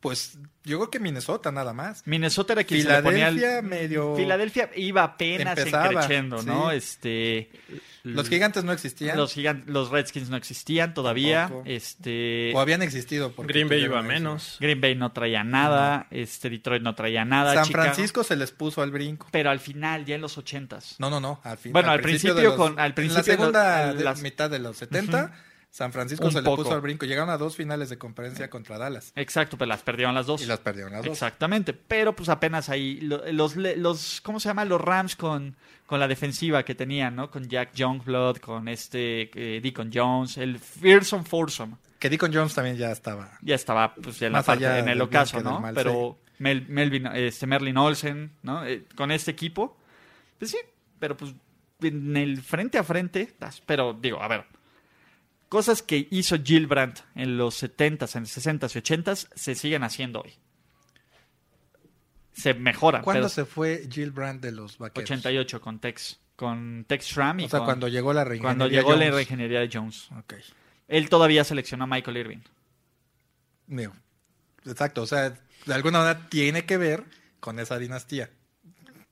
[0.00, 2.02] pues yo creo que Minnesota nada más.
[2.06, 4.16] Minnesota era quien se le ponía el- Filadelfia medio.
[4.16, 6.70] Filadelfia iba apenas Empezaba, creciendo, ¿no?
[6.70, 6.76] sí.
[6.76, 7.50] Este
[8.02, 9.16] Los gigantes no existían.
[9.16, 13.32] los gigan- los Redskins no existían todavía, este O habían existido.
[13.32, 14.56] porque Green Bay iba menos.
[14.60, 18.50] Green Bay no traía nada, este Detroit no traía nada, San Chicago- Francisco se les
[18.52, 19.28] puso al brinco.
[19.30, 20.96] pero al final ya en los ochentas.
[20.98, 21.40] No, no, no.
[21.44, 23.90] Al fin, Bueno, al principio de los- con- al en principio la de los- segunda
[23.90, 25.32] en de- las- mitad de los 70,
[25.70, 26.56] San Francisco Un se poco.
[26.56, 27.06] le puso al brinco.
[27.06, 29.12] Llegaron a dos finales de conferencia contra Dallas.
[29.14, 30.42] Exacto, pero las perdieron las dos.
[30.42, 31.12] Y las perdieron las dos.
[31.12, 34.64] Exactamente, pero pues apenas ahí lo- los, los ¿cómo se llama?
[34.64, 35.56] Los Rams con,
[35.87, 37.30] con la defensiva que tenían, ¿no?
[37.30, 41.76] Con Jack Youngblood, con este eh, Deacon Jones, el Fearsome Foursome.
[42.00, 43.38] Que Deacon Jones también ya estaba.
[43.42, 45.61] Ya estaba pues en la Más parte, allá en el ocaso, ¿no?
[45.61, 48.64] mal, pero Mel- Melvin, este, Merlin Olsen, ¿no?
[48.66, 49.76] Eh, con este equipo.
[50.38, 50.59] Pues sí,
[50.98, 51.33] pero pues
[51.83, 53.33] en el frente a frente,
[53.66, 54.46] pero digo, a ver,
[55.50, 60.22] cosas que hizo Jill Brandt en los 70s, en 60s y 80s se siguen haciendo
[60.22, 60.32] hoy.
[62.32, 63.02] Se mejoran.
[63.02, 65.04] ¿Cuándo pero se fue Jill Brandt de los vaqueros?
[65.10, 68.68] 88 con Tex, con Tex Schramm y O sea, con- cuando llegó la reingeniería cuando
[68.74, 69.14] llegó la Jones.
[69.14, 70.08] reingeniería de Jones.
[70.18, 70.34] Ok.
[70.88, 72.38] Él todavía seleccionó a Michael Irving.
[74.66, 75.30] Exacto, o sea,
[75.66, 77.04] de alguna manera tiene que ver
[77.40, 78.30] con esa dinastía.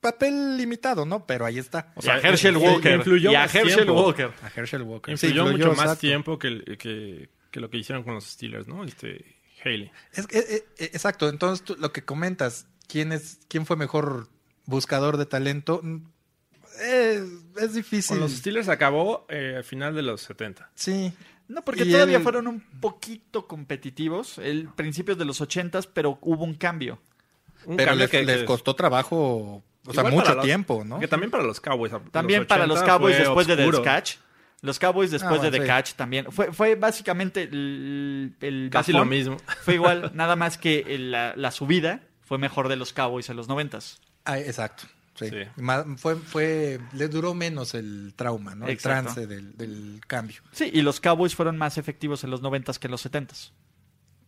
[0.01, 1.27] Papel limitado, ¿no?
[1.27, 1.93] Pero ahí está.
[1.97, 2.97] O y a sea, Herschel Walker.
[2.97, 4.03] influyó y a más Herschel tiempo.
[4.03, 4.33] Walker.
[4.43, 5.13] A Herschel Walker.
[5.13, 6.01] Influyó, Sí, mucho más exacto.
[6.01, 8.85] tiempo que, que, que lo que hicieron con los Steelers, ¿no?
[8.85, 9.25] Este,
[9.65, 9.91] Haley.
[10.13, 14.29] Es, que, eh, eh, exacto, entonces tú- lo que comentas, ¿quién, es, ¿quién fue mejor
[14.67, 15.81] buscador de talento?
[15.83, 15.97] Mm,
[16.81, 17.25] eh,
[17.61, 18.11] es difícil.
[18.17, 20.71] Con los Steelers acabó eh, al final de los 70.
[20.77, 21.13] Sí.
[21.49, 26.19] No, porque Y todavía él- fueron un poquito competitivos, el principios de los 80s, pero
[26.21, 27.01] hubo un cambio.
[27.65, 30.99] Un Pero cambio les, que- les que- costó trabajo, o sea, mucho los- tiempo, ¿no?
[31.01, 31.93] Que también para los Cowboys.
[32.11, 33.79] También los para los 80 Cowboys después de oscuro.
[33.79, 34.15] The Catch.
[34.61, 35.67] Los Cowboys después Ah, de The sí.
[35.67, 36.33] Catch también.
[36.33, 39.09] Fue, fue básicamente el, el Casi bajón.
[39.09, 39.37] lo mismo.
[39.63, 43.37] Fue igual, nada más que el- la, la subida fue mejor de los Cowboys en
[43.37, 43.99] los 90s.
[44.25, 44.85] Ah, exacto.
[45.15, 45.31] Sí.
[45.97, 48.69] Fue, fue, le duró menos el trauma, ¿no?
[48.69, 50.43] El trance del, del cambio.
[50.53, 53.51] Sí, y los Cowboys fueron más efectivos en los 90s que en los 70s.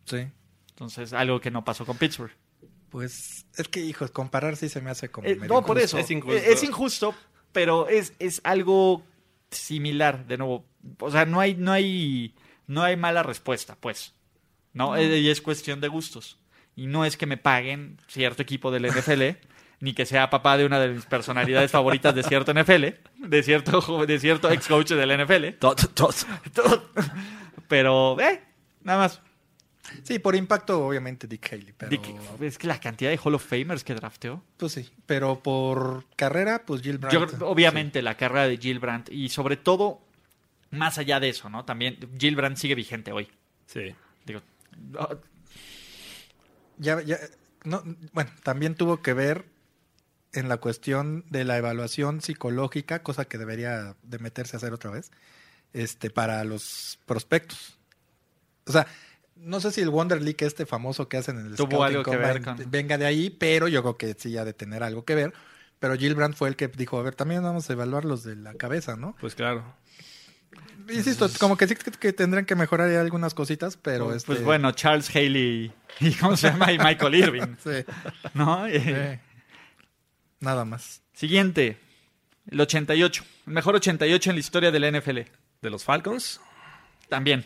[0.05, 0.27] Sí.
[0.69, 2.31] Entonces, algo que no pasó con Pittsburgh.
[2.91, 5.27] Pues es que, hijos, comparar sí se me hace como.
[5.27, 5.97] Eh, medio no, por eso.
[5.97, 6.37] Es injusto.
[6.37, 7.15] Eh, Es injusto,
[7.53, 9.01] pero es, es algo
[9.49, 10.65] similar, de nuevo.
[10.99, 12.35] O sea, no hay, no hay,
[12.67, 14.13] no hay mala respuesta, pues.
[14.73, 14.97] ¿No?
[14.97, 16.37] Eh, Y es cuestión de gustos.
[16.75, 19.37] Y no es que me paguen cierto equipo del NFL,
[19.79, 22.85] ni que sea papá de una de mis personalidades favoritas de cierto NFL,
[23.17, 25.45] de cierto, de cierto ex coach del NFL.
[27.69, 28.41] Pero, eh,
[28.83, 29.21] nada más.
[30.03, 31.73] Sí, por impacto, obviamente, Dick Haley.
[31.77, 34.43] Pero, Dick- es que la cantidad de Hall of Famers que drafteó.
[34.57, 34.89] Pues sí.
[35.05, 37.13] Pero por carrera, pues Jill Brandt.
[37.39, 40.01] Yo obviamente la carrera de Jill Brandt y sobre todo
[40.71, 41.65] más allá de eso, ¿no?
[41.65, 43.29] También Jill Brandt sigue vigente hoy.
[43.65, 43.93] Sí.
[44.25, 44.41] Digo,
[44.99, 45.15] ah,
[46.77, 47.17] ya, ya,
[47.63, 49.45] no, bueno, también tuvo que ver
[50.33, 54.89] en la cuestión de la evaluación psicológica, cosa que debería de meterse a hacer otra
[54.91, 55.11] vez,
[55.73, 57.77] este, para los prospectos.
[58.65, 58.87] O sea,
[59.41, 62.03] no sé si el Wonder League este famoso que hacen en el Tuvo Scouting algo
[62.11, 64.83] que ver Combine con- venga de ahí, pero yo creo que sí ha de tener
[64.83, 65.33] algo que ver.
[65.79, 68.53] Pero Gilbrand fue el que dijo, a ver, también vamos a evaluar los de la
[68.53, 69.15] cabeza, ¿no?
[69.19, 69.63] Pues claro.
[70.89, 74.71] Insisto, como que sí que, que tendrán que mejorar algunas cositas, pero pues este, bueno,
[74.73, 76.71] Charles Haley y ¿cómo se llama?
[76.71, 77.85] Y Michael Irving, sí,
[78.33, 78.67] ¿no?
[78.67, 79.19] Eh,
[80.39, 81.01] nada más.
[81.13, 81.77] Siguiente,
[82.49, 85.19] el 88, el mejor 88 en la historia de la NFL.
[85.61, 86.41] De los Falcons.
[87.09, 87.45] También.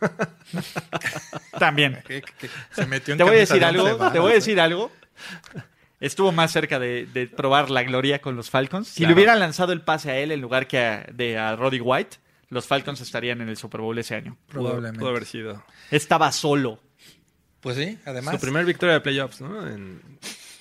[1.58, 2.02] También.
[2.72, 4.90] Se metió en Te voy a decir de algo, te voy a decir algo.
[6.00, 8.86] Estuvo más cerca de, de probar la gloria con los Falcons.
[8.88, 9.08] Si Claro.
[9.10, 12.18] le hubieran lanzado el pase a él en lugar que a, de a Roddy White,
[12.50, 14.36] los Falcons estarían en el Super Bowl ese año.
[14.48, 15.00] Probablemente.
[15.00, 15.64] pudo haber sido.
[15.90, 16.80] Estaba solo.
[17.60, 18.36] Pues sí, además.
[18.36, 19.66] Su primer victoria de playoffs, ¿no?
[19.66, 20.00] En-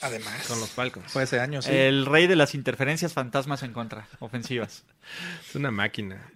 [0.01, 0.45] Además.
[0.47, 1.11] con los Falcons.
[1.11, 1.69] Fue ese año, sí.
[1.71, 4.83] El rey de las interferencias fantasmas en contra, ofensivas.
[5.47, 6.31] Es una máquina.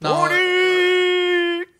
[0.00, 0.28] No,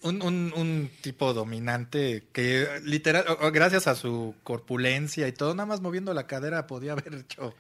[0.03, 5.81] un, un, un tipo dominante que literal, gracias a su corpulencia y todo, nada más
[5.81, 7.55] moviendo la cadera podía haber hecho.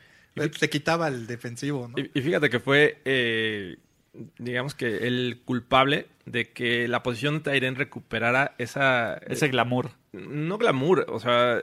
[0.58, 1.94] Se quitaba el defensivo, ¿no?
[1.98, 3.76] Y, y fíjate que fue, eh,
[4.38, 9.14] digamos que el culpable de que la posición de Tyren recuperara esa...
[9.26, 9.90] Ese glamour.
[10.12, 11.62] no glamour, o sea,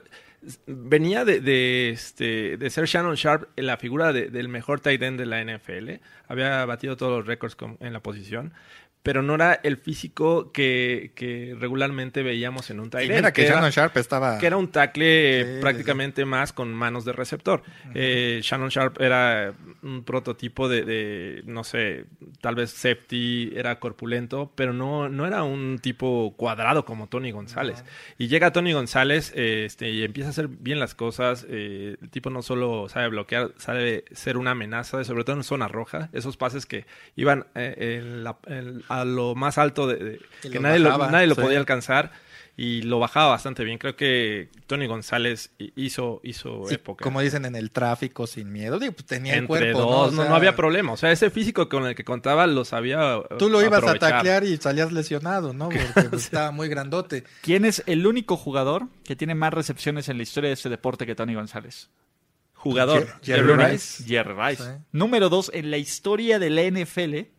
[0.68, 5.20] venía de, de, este, de ser Shannon Sharp la figura de- del mejor tight end
[5.20, 6.02] de la NFL.
[6.28, 8.54] Había batido todos los récords con- en la posición.
[9.02, 13.10] Pero no era el físico que, que regularmente veíamos en un end.
[13.16, 14.38] mira que era- Shannon Sharp estaba.
[14.38, 17.64] que era un tackle Sí, prácticamente más con manos de receptor.
[17.96, 22.06] Eh, Shannon Sharp era un prototipo de, de, no sé,
[22.42, 27.86] tal vez safety, era corpulento, pero no, no era un tipo cuadrado como Tony González.
[28.18, 31.46] Y llega Tony González eh, este, y empieza a hacer bien las cosas.
[31.50, 35.70] eh, el tipo no solo sabe bloquear, sabe ser una amenaza, sobre todo en zona
[35.70, 36.10] roja.
[36.12, 36.86] Esos pases que
[37.16, 41.36] iban eh, en la- en- a lo más alto de, que nadie lo, nadie lo
[41.36, 41.42] sí.
[41.42, 42.12] podía alcanzar
[42.58, 43.78] y lo bajaba bastante bien.
[43.78, 47.04] Creo que TonyGonzález hi- hizo, hizo época.
[47.04, 48.80] como dicen en el tráfico sin miedo.
[48.80, 49.80] Digo, pues tenía el Entre cuerpo.
[49.80, 49.98] dos, ¿no?
[50.02, 50.92] O no, sea, no había problema.
[50.92, 53.22] O sea, ese físico con el que contaba lo sabía.
[53.38, 54.12] Tú lo ibas aprovechar.
[54.14, 55.70] a taclear y salías lesionado, ¿no?
[55.70, 57.24] Porque pues, estaba muy grandote.
[57.42, 61.06] ¿Quién es el único jugador que tiene más recepciones en la historia de este deporte
[61.06, 61.90] que Tony González?
[62.56, 63.08] Jugador.
[63.08, 64.04] Jer- Jerry Rice.
[64.06, 64.64] Jerry Rice.
[64.64, 64.70] Sí.
[64.92, 67.30] Número dos en la historia de la NFL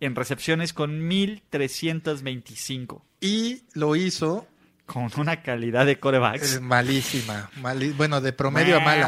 [0.00, 3.04] en recepciones con 1325.
[3.20, 4.46] Y lo hizo
[4.86, 6.42] con una calidad de corebacks.
[6.54, 7.48] Es malísima.
[7.62, 9.06] mali- bueno, de promedio a mala.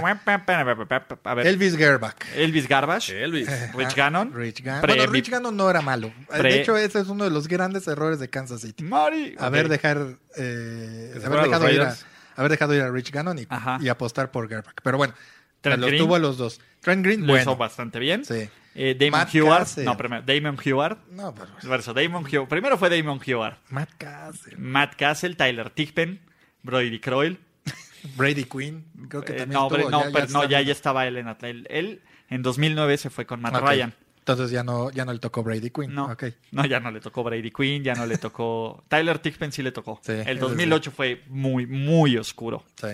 [1.24, 2.14] A ver, Elvis Gerbach.
[2.36, 3.48] Elvis Garbage, Elvis.
[3.74, 4.82] Rich Gannon, Rich Gannon.
[4.82, 6.12] Pre- bueno, Rich Gannon no era malo.
[6.28, 8.84] Pre- De hecho, ese es uno de los grandes errores de Kansas City.
[8.84, 9.34] Mari.
[9.40, 12.06] Haber, dejar, eh, haber, dejado ir a, Raiders.
[12.36, 14.76] haber dejado ir a Rich Gannon y, apostar por Gerbach.
[14.84, 15.14] Pero bueno,
[15.62, 16.04] Trent los Green.
[16.04, 16.60] tuvo a los dos.
[16.80, 18.24] Trent Green, Lo hizo bastante bien.
[18.24, 18.48] Sí.
[18.74, 19.58] Eh, Damon Matt Heward.
[19.58, 19.84] Cassell.
[19.84, 20.98] No, primero, Damon Heward.
[21.10, 22.48] No, pero Verso Damon Heward.
[22.48, 23.56] Primero fue Damon Heward.
[23.70, 24.58] Matt Cassell.
[24.58, 26.20] Matt Castle, Tyler Tickpen,
[26.62, 27.38] Brody Croyle.
[28.16, 28.84] Brady Quinn.
[29.08, 31.28] Creo que Eh, también no, no, ya- pero ya no, ya, ya estaba él en
[31.28, 31.68] Atlanta.
[31.70, 33.54] Él, en 2009 se fue con Matt.
[33.56, 33.94] Ryan.
[34.20, 35.92] Entonces ya no, ya no le tocó Brady Quinn.
[35.94, 36.16] No,
[36.52, 38.84] no, ya no le tocó Brady Quinn, ya no le tocó...
[38.88, 39.98] Tyler Tickpen sí le tocó.
[40.02, 42.64] Sí, el ese 2008 fue muy, muy oscuro.
[42.80, 42.86] Sí.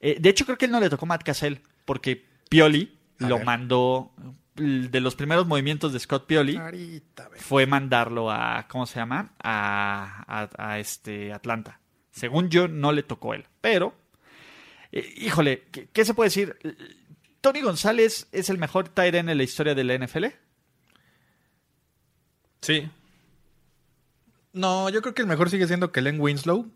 [0.00, 3.36] Eh, de hecho, creo que él no le tocó Matt Cassell, porque Pioli A lo
[3.36, 3.44] ver.
[3.46, 4.12] mandó...
[4.56, 6.60] De los primeros movimientos de Scott Pioli
[7.36, 8.66] fue mandarlo a...
[8.68, 9.32] ¿Cómo se llama?
[9.42, 11.80] A, a- a este Atlanta.
[12.12, 13.46] Según yo, no le tocó él.
[13.60, 13.94] Pero,
[14.92, 16.56] eh, híjole, ¿qué, qué se puede decir?
[17.40, 20.26] ¿Tony González es el mejor tight end en la historia de la NFL?
[22.60, 22.88] Sí.
[24.52, 26.70] No, yo creo que el mejor sigue siendo Kellen Winslow,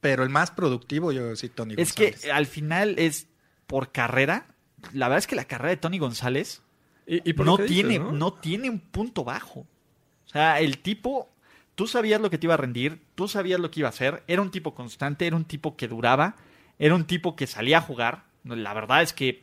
[0.00, 2.20] pero el más productivo yo sí Tony Es González.
[2.22, 3.28] que al final es
[3.66, 4.46] por carrera.
[4.94, 6.62] La verdad es que la carrera de Tony González
[7.08, 8.12] Y, y por no, dices, tiene, ¿no?
[8.12, 8.32] ¿no?
[8.34, 9.60] tiene un punto bajo.
[9.60, 11.30] O sea, el tipo,
[11.74, 14.22] tú sabías lo que te iba a rendir, tú sabías lo que iba a hacer,
[14.26, 16.36] era un tipo constante, era un tipo que duraba,
[16.78, 18.24] era un tipo que salía a jugar.
[18.44, 19.42] La verdad es que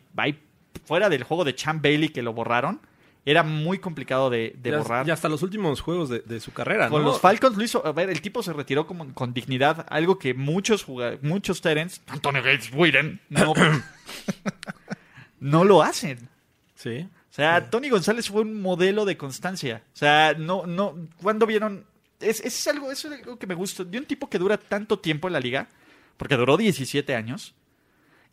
[0.85, 2.79] fuera del juego de Champ Bailey que lo borraron,
[3.27, 5.07] era muy complicado de, de Ya- borrar.
[5.07, 7.07] Y hasta los últimos juegos de, de su carrera, Con ¿no?
[7.09, 7.83] los Falcons lo hizo.
[7.83, 9.87] A ver, el tipo se retiró como, con dignidad.
[9.89, 10.85] Algo que muchos
[11.23, 13.53] muchos Terens, Antonio Gates Whedon, no,
[15.39, 16.29] no lo hacen.
[16.75, 17.07] Sí.
[17.35, 19.83] O sea, Tony González fue un modelo de constancia.
[19.93, 21.85] O sea, no, no, cuando vieron.
[22.21, 23.83] Es, es algo, es algo que me gusta.
[23.83, 25.67] De un tipo que dura tanto tiempo en la liga,
[26.15, 27.53] porque duró 17 años,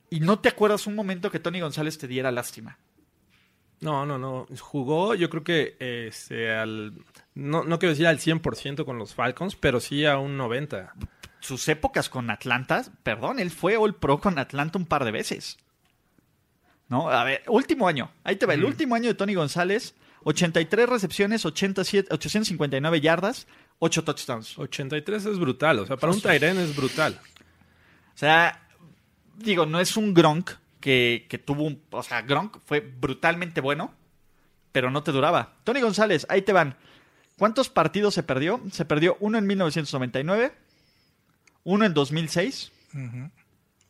[0.08, 2.78] y no te acuerdas un momento que Tony González te diera lástima.
[3.80, 4.46] No, no, no.
[4.60, 6.92] Jugó, yo creo que este, al.
[7.34, 10.92] No, no quiero decir al 100% con los Falcons, pero sí a un 90%.
[11.40, 15.58] Sus épocas con Atlanta, perdón, él fue All Pro con Atlanta un par de veces.
[16.92, 17.08] ¿No?
[17.08, 18.10] A ver, último año.
[18.22, 18.52] Ahí te va.
[18.52, 23.46] El último año de Tony González, 83 recepciones, 87, 859 yardas,
[23.78, 24.58] 8 touchdowns.
[24.58, 25.78] 83 es brutal.
[25.78, 27.18] O sea, para un Tyren es brutal.
[28.14, 28.68] O sea,
[29.38, 30.50] digo, no es un Gronk
[30.80, 31.82] que, que tuvo un...
[31.92, 33.94] O sea, Gronk fue brutalmente bueno,
[34.70, 35.54] pero no te duraba.
[35.64, 36.76] Tony González, ahí te van.
[37.38, 38.60] ¿Cuántos partidos se perdió?
[38.70, 40.52] Se perdió uno en 1999,
[41.64, 42.70] uno en 2006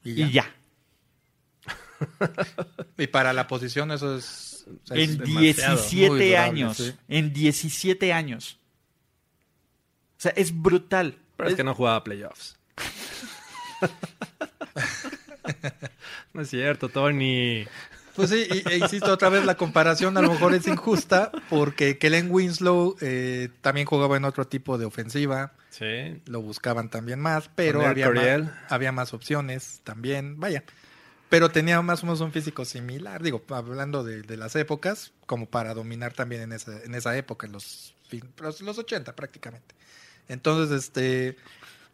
[0.05, 0.27] y ya.
[0.29, 0.55] y ya.
[2.99, 4.65] Y para la posición eso es...
[4.69, 6.77] o sea, en demasiado, 17 muy durable, años.
[6.77, 6.93] sí.
[7.09, 8.59] En 17 años.
[10.19, 11.19] O sea, es brutal.
[11.37, 12.57] Pero es Es- que no jugaba playoffs.
[16.33, 17.65] no es cierto, Tony.
[18.15, 21.97] Pues sí, y- e insisto otra vez, la comparación a lo mejor es injusta porque
[21.99, 26.21] Kellen Winslow eh, también jugaba en otro tipo de ofensiva, Sí.
[26.27, 30.63] lo buscaban también más, pero había más, había más opciones también, vaya.
[31.33, 35.47] Pero tenía más o menos un físico similar, digo, hablando de, de las épocas, como
[35.47, 39.75] para dominar también en esa, en esa época, en los, fin- los, los 80 prácticamente.
[40.29, 41.39] Entonces, este,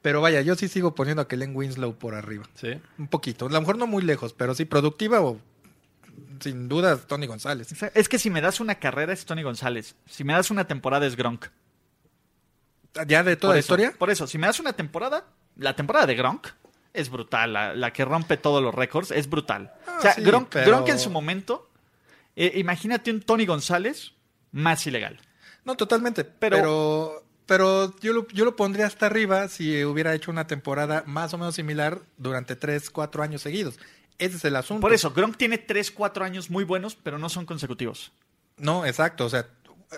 [0.03, 2.49] pero vaya, yo sí sigo poniendo a Kellen Winslow por arriba.
[2.57, 2.81] Sí.
[2.99, 5.39] Un poquito, a lo mejor no muy lejos, pero sí productiva o
[6.41, 7.71] sin duda Tony González.
[7.71, 9.95] o sea, es que si me das una carrera es Tony González.
[10.07, 11.47] Si me das una temporada es Gronk.
[13.07, 13.95] ¿Ya de toda Por la eso, historia?
[13.97, 16.49] Por eso, si me das una temporada, la temporada de Gronk
[16.93, 17.53] es brutal.
[17.53, 19.73] La, la que rompe todos los récords es brutal.
[19.87, 21.69] Ah, o sea, sí, Gronk, pero- Gronk en su momento,
[22.37, 24.13] eh, imagínate un Tony González
[24.53, 25.21] más ilegal.
[25.65, 26.25] No, totalmente.
[26.25, 31.03] Pero- Pero, pero, yo, lo, yo lo pondría hasta arriba si hubiera hecho una temporada
[31.07, 33.79] más o menos similar durante 3, 4 años seguidos.
[34.19, 34.81] Ese es el asunto.
[34.81, 38.13] Por eso, Gronk tiene 3, 4 años muy buenos, pero no son consecutivos.
[38.57, 39.25] No, exacto.
[39.27, 39.47] O sea,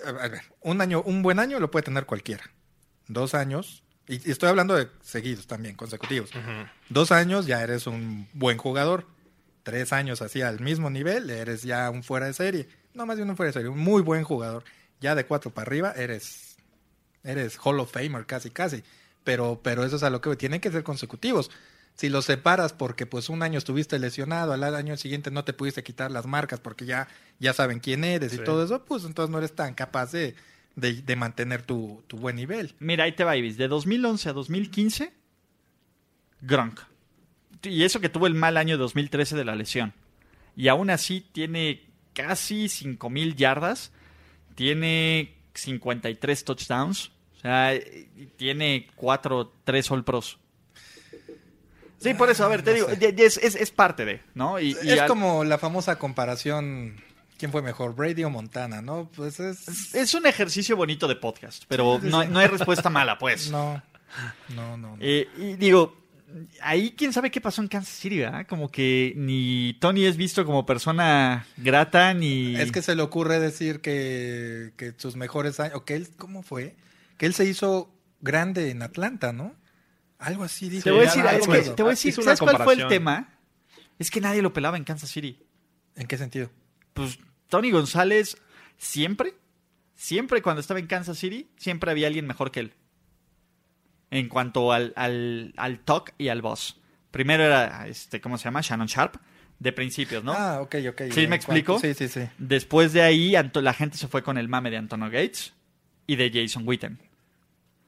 [0.07, 2.45] a ver, un año, un buen año lo puede tener cualquiera.
[3.09, 6.31] Dos años, y, y estoy hablando de seguidos también, consecutivos.
[6.89, 9.07] Dos años ya eres un buen jugador.
[9.63, 12.69] Tres años así al mismo nivel, eres ya un fuera de serie.
[12.93, 14.65] No más bien un fuera de serie, un muy buen jugador.
[15.01, 16.57] Ya de cuatro para arriba, eres,
[17.23, 18.83] eres Hall of Famer casi, casi.
[19.23, 21.51] Pero, pero eso es a lo que tienen que ser consecutivos.
[21.95, 25.83] Si los separas porque pues un año estuviste lesionado, al año siguiente no te pudiste
[25.83, 27.09] quitar las marcas porque ya,
[27.39, 30.35] ya saben quién eres y todo eso, pues entonces no eres tan capaz de,
[30.77, 32.75] de, de mantener tu, tu buen nivel.
[32.79, 33.57] Mira, ahí te va, Ibis.
[33.57, 35.13] De 2011 a 2015,
[36.43, 36.81] Gronk.
[37.63, 39.93] Y eso que tuvo el mal año 2013 de la lesión.
[40.57, 41.83] Y aún así tiene
[42.15, 43.93] casi 5.000 yardas.
[44.55, 47.11] Tiene 53 touchdowns.
[47.37, 47.73] O sea,
[48.37, 50.39] tiene 4, 3 All Pros.
[51.99, 54.59] Sí, por eso, a ver, te no digo, es, es- es parte de, ¿no?
[54.59, 56.97] Y, y es al- como la famosa comparación,
[57.41, 59.11] ¿quién fue mejor, Brady o Montana, no?
[59.17, 59.95] Pues es...
[59.95, 62.29] es un ejercicio bonito de podcast, pero Sí, sí, no, sí.
[62.31, 63.51] no hay respuesta mala, pues.
[63.51, 63.83] No,
[64.55, 64.97] no, no.
[64.97, 64.97] no.
[65.01, 65.97] Eh, y digo,
[66.61, 68.47] ahí quién sabe qué pasó en Kansas City, ¿verdad?
[68.47, 72.57] Como que ni Tony es visto como persona grata, ni...
[72.57, 76.43] Es que se le ocurre decir que, que sus mejores años, o que él, ¿cómo
[76.43, 76.77] fue?
[77.17, 79.55] Que él se hizo grande en Atlanta, ¿no?
[80.19, 80.85] Algo así dijo.
[80.85, 83.39] Te voy a decir, es que- te voy a decir, ¿sabes cuál fue el tema?
[83.99, 85.39] Es que nadie lo pelaba en Kansas City.
[85.97, 86.51] ¿En qué sentido?
[86.95, 87.19] Pues
[87.51, 88.39] Tony González
[88.79, 89.35] siempre,
[89.95, 92.73] siempre cuando estaba en Kansas City, siempre había alguien mejor que él.
[94.11, 96.81] En cuanto al, al, al talk y al boss.
[97.11, 98.61] Primero era, este, ¿cómo se llama?
[98.63, 99.17] Shannon Sharp,
[99.59, 100.33] de principios, ¿no?
[100.33, 101.03] Ah, ok, ok.
[101.13, 101.79] ¿Sí ¿En me explico?
[101.79, 102.23] Sí, sí, sí.
[102.39, 105.53] Después de ahí, la gente se fue con el mame de Antonio Gates
[106.07, 106.99] y de Jason Witten.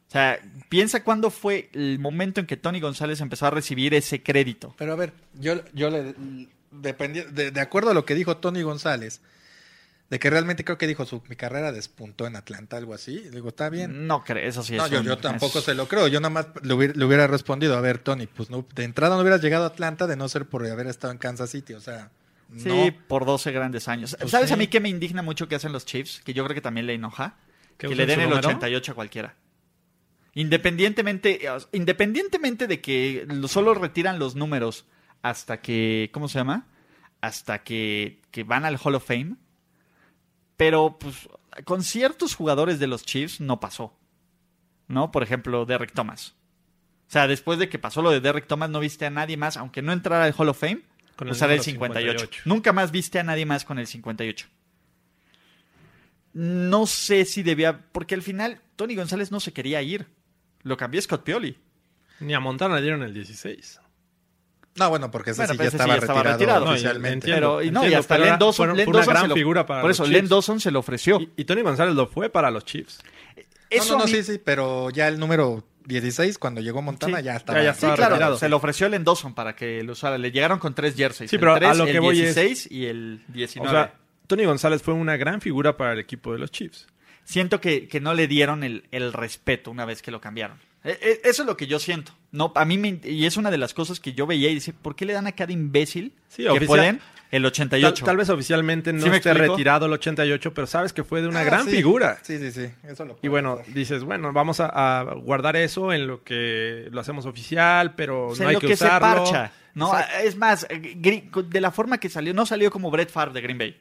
[0.08, 0.38] O sea,
[0.68, 4.74] piensa cuándo fue el momento en que Tony González empezó a recibir ese crédito.
[4.76, 6.14] Pero a ver, yo, yo le...
[6.70, 9.22] de, de acuerdo a lo que dijo Tony González,
[10.12, 13.18] de que realmente creo que dijo su mi carrera despuntó en Atlanta, algo así.
[13.32, 14.06] Digo, está bien.
[14.06, 16.06] No creo, eso sí no, es yo, un- yo tampoco es- se lo creo.
[16.06, 19.16] Yo nada más le hubiera, le hubiera respondido, a ver, Tony, pues no, de entrada
[19.16, 21.72] no hubieras llegado a Atlanta de no ser por haber estado en Kansas City.
[21.72, 22.10] O sea,
[22.58, 22.94] Sí, no.
[23.08, 24.14] por 12 grandes años.
[24.20, 24.54] Pues ¿Sabes sí.
[24.54, 26.20] a mí qué me indigna mucho que hacen los Chiefs?
[26.22, 27.36] Que yo creo que también le enoja.
[27.78, 28.46] ¿Que le den el número?
[28.48, 29.34] 88 a cualquiera.
[30.34, 34.86] Independientemente, eh, independientemente de que lo- solo retiran los números
[35.22, 36.66] hasta que, ¿cómo se llama?
[37.20, 39.36] Hasta que, que van al Hall of Fame.
[40.62, 41.28] Pero, pues,
[41.64, 43.98] con ciertos jugadores de los Chiefs no pasó.
[44.86, 45.10] ¿No?
[45.10, 46.36] Por ejemplo, Derrick Thomas.
[47.08, 49.56] O sea, después de que pasó lo de Derrick Thomas, no viste a nadie más,
[49.56, 50.82] aunque no entrara al Hall of Fame,
[51.16, 52.18] Con el usar el número 58.
[52.18, 52.42] 58.
[52.44, 54.46] Nunca más viste a nadie más con el 58.
[56.34, 60.06] No sé si debía, porque al final Tony González no se quería ir.
[60.62, 61.58] Lo cambió Scott Pioli.
[62.20, 63.80] Ni a Montana le dieron el 16.
[64.76, 66.64] No, bueno, porque ese Bueno, sí ya ese sí estaba, ya estaba retirado, retirado.
[66.64, 67.26] No, y oficialmente.
[67.30, 67.62] entiendo.
[67.62, 69.80] y no, y hasta Len Dawson, fue- Len fue una Dawson gran lo, figura para
[69.82, 70.06] Por los eso.
[70.10, 71.20] Len Dawson se lo ofreció.
[71.20, 72.98] Y, y Tony González lo fue para los Chiefs.
[73.68, 77.18] Eso no, no, a mí- sí, sí, pero ya el número 16, cuando llegó Montana,
[77.18, 77.58] Sí, ya estaba.
[77.58, 78.38] ya- ya Sí, estaba claro, retirado.
[78.38, 80.16] se lo ofreció Len Dawson para que lo usara.
[80.16, 81.28] Le llegaron con tres jerseys.
[81.30, 83.70] Sí, el pero a 3, lo que el voy es- 16 y el O 19.
[83.70, 83.94] sea,
[84.26, 86.86] Tony González fue una gran figura para el equipo de los Chiefs.
[87.24, 90.58] siento que, que no le dieron el, el respeto una vez que lo cambiaron.
[90.84, 92.12] E- e- Eso es lo que yo siento.
[92.32, 94.72] No, a mí me- y es una de las cosas que yo veía y dice,
[94.72, 98.04] ¿por qué le dan a cada imbécil Sí, que oficial- pueden el Tal, 88?
[98.04, 99.52] tal vez oficialmente no ¿Sí esté explico?
[99.54, 101.70] retirado el 88, pero sabes que fue de una Ah, gran sí.
[101.76, 102.18] figura.
[102.22, 102.66] Sí, sí, sí.
[102.84, 104.66] Eso lo Y bueno, dices, bueno, vamos a,
[105.00, 108.60] a guardar eso en lo que lo hacemos oficial, pero O sea, no hay lo
[108.60, 109.26] que, que, usarlo.
[109.26, 109.52] se parcha.
[109.74, 110.14] No, Exacto.
[110.24, 113.56] es más, eh, de la forma que salió, no salió como Brett Favre de Green
[113.58, 113.76] Bay.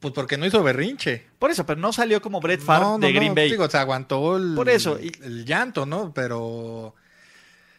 [0.00, 1.26] Pues porque no hizo berrinche.
[1.38, 3.50] Por eso, pero no salió como Brett Favre no, no, de Green no, Bay.
[3.50, 6.12] Digo, se aguantó el, Por eso, y- el llanto, ¿no?
[6.14, 6.94] Pero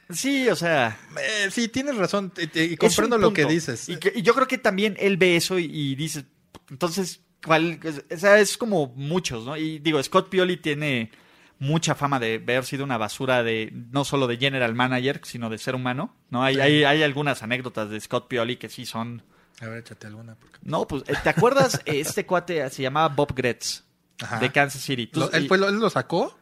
[0.10, 2.32] Sí, o sea, eh, sí, tienes razón.
[2.56, 3.90] Y, comprendo lo que dices.
[3.90, 6.24] Y, que- y yo creo que también él ve eso y, y dices,
[6.70, 7.80] entonces, ¿cuál?
[8.12, 9.58] O sea, es como muchos, ¿no?
[9.58, 11.12] Y digo, Scott Pioli tiene
[11.60, 15.58] mucha fama de haber sido una basura de no solo de general manager, sino de
[15.58, 16.42] ser humano, ¿no?
[16.44, 16.62] Hay, Sí.
[16.62, 19.24] hay, hay algunas anécdotas de Scott Pioli que sí son...
[19.62, 20.36] A ver, échate alguna.
[20.36, 21.82] porque- No, pues, eh, ¿te acuerdas?
[21.86, 23.84] Este cuate se llamaba Bob Gretz,
[24.22, 24.40] Ajá.
[24.40, 25.04] de Kansas City.
[25.04, 26.38] Entonces, ¿Él, fue, lo- él lo sacó?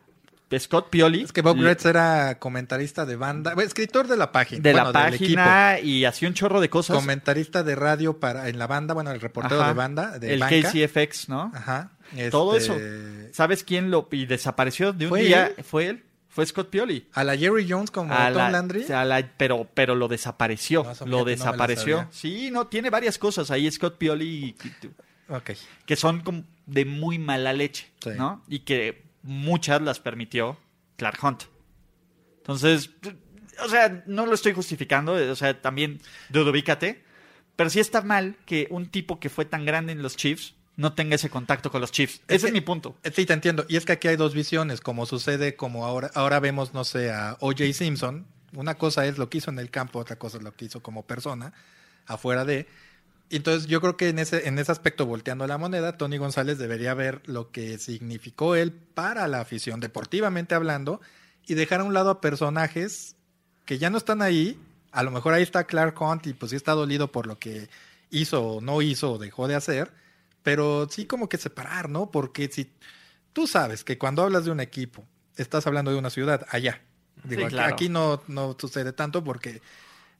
[0.57, 1.24] Scott Pioli...
[1.24, 4.61] Es que Bob Gretz era comentarista de banda, escritor de la página.
[4.61, 6.95] de bueno, la página y hacía un chorro de cosas.
[6.95, 9.70] Comentarista de radio para en la banda, bueno, el reportero Ajá.
[9.70, 10.55] de banda, de el banca.
[10.72, 11.51] KCFX, ¿no?
[11.53, 11.91] Ajá.
[12.32, 15.47] Todo Este, ¿Sabes quién lo y desapareció de un ¿Fue día?
[15.57, 15.63] él?
[15.63, 16.03] Fue él.
[16.36, 17.07] Fue Scott Pioli.
[17.13, 18.91] A la Jerry Jones como A Tom la- Landry.
[18.91, 20.83] a la- pero, pero lo desapareció.
[20.83, 22.09] No, lo no desapareció.
[22.11, 24.55] sí, no, tiene varias cosas ahí Scott Pioli y-
[25.33, 25.51] Ok.
[25.86, 28.09] que son como de muy mala leche, Sí.
[28.17, 28.43] ¿no?
[28.49, 30.57] Y que muchas las permitió
[30.97, 31.43] Clark Hunt.
[32.39, 32.89] Entonces,
[33.65, 37.01] o sea, no lo estoy justificando, o sea, también dudubícate,
[37.55, 40.93] pero sí está mal que un tipo que fue tan grande en los Chiefs no
[40.93, 42.21] tenga ese contacto con los Chiefs.
[42.28, 42.97] Es Ese es mi punto.
[43.13, 43.65] Sí, te entiendo.
[43.69, 47.11] Y es que aquí hay dos visiones, como sucede como ahora, ahora vemos, no sé,
[47.11, 47.73] a O.J.
[47.73, 48.26] Simpson.
[48.55, 50.82] Una cosa es lo que hizo en el campo, otra cosa es lo que hizo
[50.82, 51.53] como persona,
[52.05, 52.67] afuera de.
[53.30, 56.93] Entonces yo creo que en ese, en ese aspecto, volteando la moneda, Tony González debería
[56.93, 61.01] ver lo que significó él para la afición, deportivamente hablando,
[61.47, 63.15] y dejar a un lado a personajes
[63.65, 64.59] que ya no están ahí.
[64.91, 67.67] A lo mejor ahí está Clark Hunt y pues sí está dolido por lo que
[68.11, 69.91] hizo o no hizo o dejó de hacer,
[70.45, 72.11] pero sí como que separar, ¿no?
[72.11, 72.71] Porque si
[73.33, 75.03] tú sabes que cuando hablas de un equipo,
[75.35, 76.81] estás hablando de una ciudad allá.
[77.23, 77.73] Digo, Sí, aquí, claro.
[77.73, 79.59] aquí no, no sucede tanto porque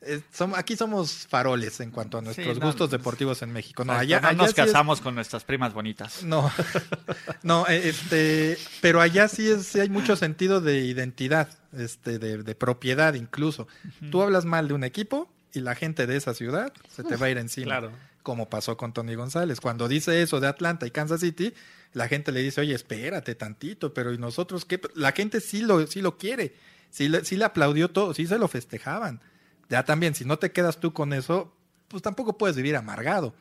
[0.02, 0.22] eh,
[0.56, 3.86] aquí somos faroles en cuanto a nuestros Sí, no, gustos deportivos en México.
[3.86, 6.24] No, allá, no allá nos sí es- casamos con nuestras primas bonitas.
[6.24, 6.52] No,
[7.44, 12.42] no, eh, este, pero allá sí es, sí hay mucho sentido de identidad, este, de,
[12.44, 13.68] de propiedad incluso.
[14.12, 17.28] Tú hablas mal de un equipo y la gente de esa ciudad se te va
[17.28, 17.66] a ir encima.
[17.68, 17.92] Claro.
[18.26, 19.62] Como pasó con Tony González.
[19.62, 21.54] Cuando dice eso de Atlanta y Kansas City,
[21.94, 24.82] la gente le dice, oye, espérate tantito, pero ¿y nosotros qué?
[24.96, 26.56] La gente sí lo, sí lo quiere,
[26.90, 29.22] sí le, sí le aplaudió todo, sí se lo festejaban.
[29.70, 31.56] Ya también, si no te quedas tú con eso,
[31.88, 33.36] pues tampoco puedes vivir amargado.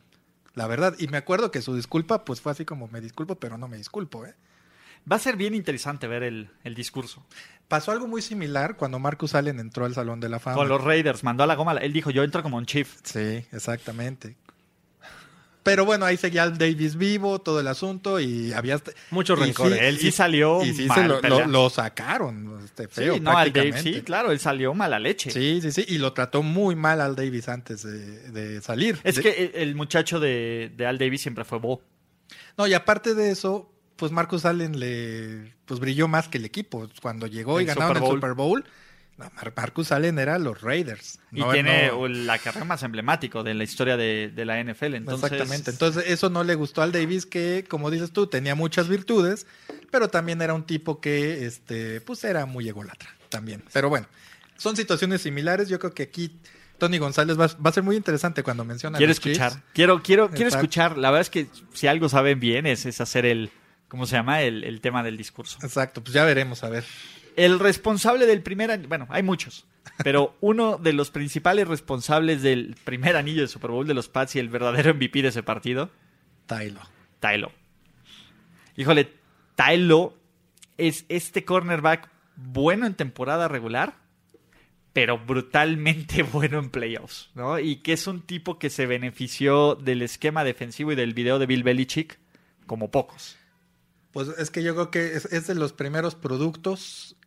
[0.53, 3.57] La verdad, y me acuerdo que su disculpa, pues fue así como me disculpo, pero
[3.57, 4.35] no me disculpo, ¿eh?
[5.11, 7.25] Va a ser bien interesante ver el, el discurso.
[7.67, 10.57] Pasó algo muy similar cuando Marcus Allen entró al Salón de la Fama.
[10.57, 11.73] Con los Raiders, mandó a la goma.
[11.73, 12.97] Él dijo, yo entro como un chief.
[13.03, 14.37] Sí, exactamente.
[15.65, 18.79] Pero bueno, ahí seguía el Davis vivo, todo el asunto, y había...
[19.09, 19.73] Mucho rencor.
[19.73, 21.47] sí, Él sí y- salió Y sí mal se lo, pelea.
[21.47, 25.31] lo- lo sacaron, este, feo, sí, no, al Dave, sí, claro, él salió mala leche.
[25.31, 28.99] Sí, sí, sí, y lo trató muy mal al Davis antes de, de salir.
[29.03, 31.81] Es De- que el, muchacho de, de Al Davis siempre fue Bo.
[32.59, 36.87] No, y aparte de eso, pues Marcus Allen le pues brilló más que el equipo.
[37.01, 38.15] Cuando llegó y ganaron Super el.
[38.17, 38.65] Super Bowl,
[39.17, 41.19] no, Mar- Marcus Allen era los Raiders.
[41.31, 44.95] Y tiene no- la carrera más emblemático de la historia de, de la NFL.
[44.95, 45.71] Entonces, Exactamente.
[45.71, 49.47] Entonces, eso no le gustó al Davis, que, como dices tú, tenía muchas virtudes,
[49.91, 53.63] pero también era un tipo que, este, pues era muy ególatra también.
[53.73, 54.07] Pero bueno,
[54.57, 55.69] son situaciones similares.
[55.69, 56.37] Yo creo que aquí
[56.77, 58.97] Tony González va, va a ser muy interesante cuando menciona.
[58.97, 59.27] quiero Chiefs.
[59.39, 59.63] escuchar.
[59.73, 60.57] Quiero, quiero, quiero Exacto.
[60.65, 60.97] escuchar.
[60.97, 63.49] La verdad es que si algo saben bien es, es hacer el,
[63.87, 64.41] ¿cómo se llama?
[64.41, 65.57] El, el tema del discurso.
[65.63, 66.83] Exacto, pues ya veremos, a ver.
[67.35, 69.65] El responsable del primer anillo, bueno, hay muchos,
[70.03, 74.35] pero uno de los principales responsables del primer anillo de Super Bowl de los Pats
[74.35, 75.89] y el verdadero MVP de ese partido,
[76.45, 76.81] Tylo.
[77.19, 77.51] Tylo.
[78.77, 79.11] Híjole,
[79.55, 80.17] Tylo
[80.77, 83.95] es este cornerback bueno en temporada regular,
[84.93, 87.59] pero brutalmente bueno en playoffs, ¿no?
[87.59, 91.45] Y que es un tipo que se benefició del esquema defensivo y del video de
[91.45, 92.19] Bill Belichick
[92.65, 93.37] como pocos.
[94.11, 97.17] Pues es que yo creo que es, es de los primeros productos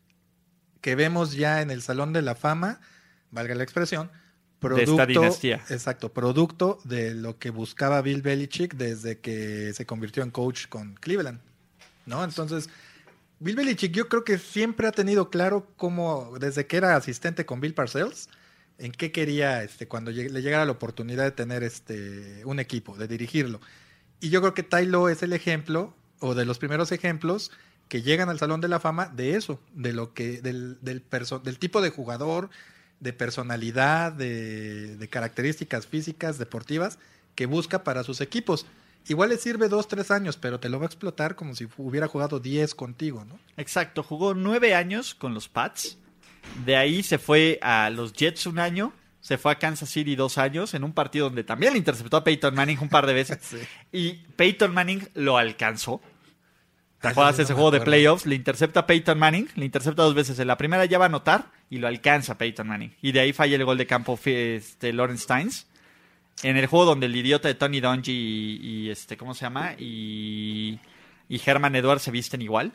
[0.81, 2.81] que vemos ya en el Salón de la Fama,
[3.31, 4.11] valga la expresión,
[4.59, 5.65] producto, esta dinastía.
[5.69, 10.95] Exacto, producto de lo que buscaba Bill Belichick desde que se convirtió en coach con
[10.95, 11.41] Cleveland,
[12.07, 12.25] ¿no?
[12.25, 12.69] Entonces,
[13.41, 17.61] Bill Belichick yo creo que siempre ha tenido claro cómo, desde que era asistente con
[17.61, 18.29] Bill Parcells,
[18.79, 23.09] en qué quería este, cuando le llegara la oportunidad de tener este, un equipo, de
[23.09, 23.61] dirigirlo.
[24.21, 27.51] Y yo creo que Tylo es el ejemplo, o de los primeros ejemplos,
[27.89, 31.41] que llegan al Salón de la Fama de eso, de lo que, del, del, perso-
[31.43, 32.51] del tipo de jugador,
[33.01, 36.99] de personalidad, de, de características físicas, deportivas,
[37.35, 38.67] que busca para sus equipos.
[39.07, 42.09] Igual le sirve dos, tres años, pero te lo va a explotar como si hubiera
[42.09, 43.39] jugado diez contigo, ¿no?
[43.57, 45.97] Exacto, jugó nueve años con los Pats.
[46.67, 48.93] De ahí se fue a los Jets un año.
[49.21, 52.25] Se fue a Kansas City dos años en un partido donde también le interceptó a
[52.25, 53.39] Peyton Manning un par de veces.
[53.43, 53.57] Sí.
[53.93, 56.01] Y Peyton Manning lo alcanzó.
[57.01, 58.27] ¿Te acuerdas ese juego de playoffs?
[58.27, 60.39] Le intercepta a Peyton Manning, le intercepta dos veces.
[60.41, 62.93] En la primera ya va a anotar y lo alcanza Peyton Manning.
[63.01, 65.67] Y de ahí falla el gol de campo este, Lawrence Steins.
[66.43, 69.75] En el juego donde el idiota de Tony Dungy y, y, este, ¿cómo se llama?
[69.79, 70.79] Y,
[71.29, 72.73] y Herman Edwards se visten igual.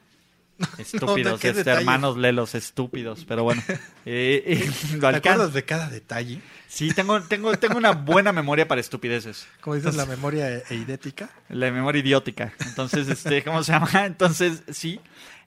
[0.78, 3.62] Estúpidos, este, hermanos lelos, estúpidos, pero bueno.
[4.06, 6.42] Eh, eh, ¿Te acuerdas de cada detalle?
[6.68, 9.48] Sí, tengo, tengo, tengo una buena memoria para estupideces.
[9.62, 11.30] Como dices, la memoria e- eidética.
[11.48, 12.54] La memoria idiótica.
[12.66, 13.90] Entonces, este, ¿cómo se llama?
[14.06, 15.00] Entonces, sí.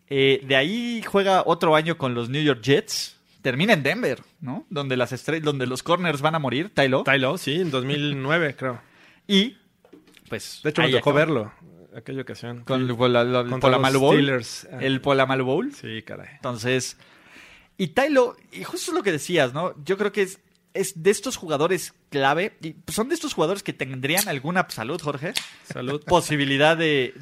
[0.08, 3.16] Eh, de ahí juega otro año con los New York Jets.
[3.42, 4.64] Termina en Denver, ¿no?
[4.70, 7.02] Donde las estre- donde los corners van a morir, Tylo.
[7.04, 8.80] Tylo, sí, en 2009 creo.
[9.28, 9.58] Y,
[10.30, 11.14] pues, De hecho, me tocó acabó.
[11.16, 11.52] verlo
[11.96, 12.62] aquella ocasión.
[12.64, 14.14] Con el Pola- lo- el Contra Polamalu Bowl.
[14.16, 14.68] Steelers.
[14.72, 14.78] Ah.
[14.80, 15.72] El Polamalu Bowl.
[15.74, 16.28] Sí, caray.
[16.36, 16.96] Entonces,
[17.78, 19.74] y Tylo, y justo es lo que decías, ¿no?
[19.84, 20.40] Yo creo que es,
[20.74, 25.32] es de estos jugadores clave, y son de estos jugadores que tendrían alguna salud, Jorge,
[25.64, 26.02] Salud.
[26.06, 27.14] posibilidad de,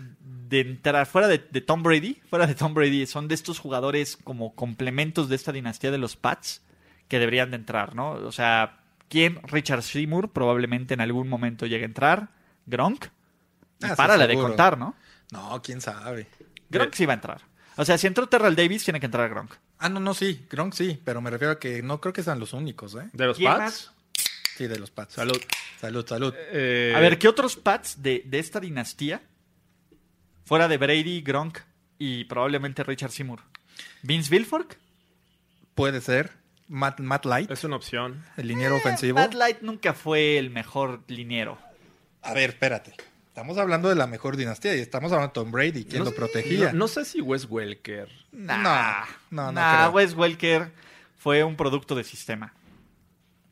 [0.49, 4.17] de entrar fuera de, de Tom Brady, fuera de Tom Brady, son de estos jugadores
[4.17, 6.63] como complementos de esta dinastía de los Pats
[7.09, 8.13] que deberían de entrar, ¿no?
[8.13, 9.41] O sea, ¿quién?
[9.45, 12.29] Richard Seymour probablemente en algún momento llegue a entrar,
[12.67, 13.07] Gronk,
[13.83, 14.95] Ah, párale de contar, ¿no?
[15.33, 16.29] No, quién sabe.
[16.71, 17.43] Gronk sí va a entrar.
[17.77, 19.53] O sea, si entró Terrell Davis, tiene que entrar Gronk.
[19.79, 22.39] Ah, no, no, sí, Gronk sí, pero me refiero a que no creo que sean
[22.39, 23.11] los únicos, ¿eh?
[23.13, 23.61] ¿De los ¿Quién Pats?
[23.61, 23.91] más?
[24.57, 25.15] Sí, de los Pats.
[25.15, 25.41] Salud.
[25.81, 26.33] Salud, salud.
[26.53, 29.21] Eh, A ver, ¿qué otros Pats de, de esta dinastía?
[30.45, 31.59] Fuera de Brady, Gronk
[31.99, 33.41] y probablemente Richard Seymour.
[34.03, 34.79] ¿Vince Wilfork?
[35.75, 36.33] Puede ser.
[36.69, 38.25] Matt, Matt Light, Es una opción.
[38.37, 39.19] el liniero ofensivo.
[39.19, 41.59] Eh, Matt Light nunca fue el mejor liniero.
[42.23, 42.95] A ver, espérate.
[43.35, 46.15] Estamos hablando de la mejor dinastía y estamos hablando de Tom Brady, quien No lo
[46.15, 46.71] protegía.
[46.71, 48.09] No, no sé si Wes Welker.
[48.31, 49.91] Nah, No, no, no nah, creo.
[49.91, 50.71] Wes Welker
[51.19, 52.55] fue un producto de sistema.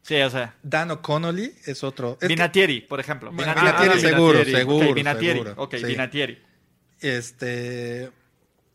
[0.03, 0.55] Sí, o sea.
[0.63, 2.13] Dan O'Connolly es otro.
[2.13, 3.33] es que- Vinatieri, por ejemplo.
[3.33, 4.53] Vinatieri, seguro, Vinatieri.
[4.57, 5.39] seguro, Ok, Vinatieri.
[5.41, 6.39] seguro, Ok, sí.
[7.01, 8.13] Este.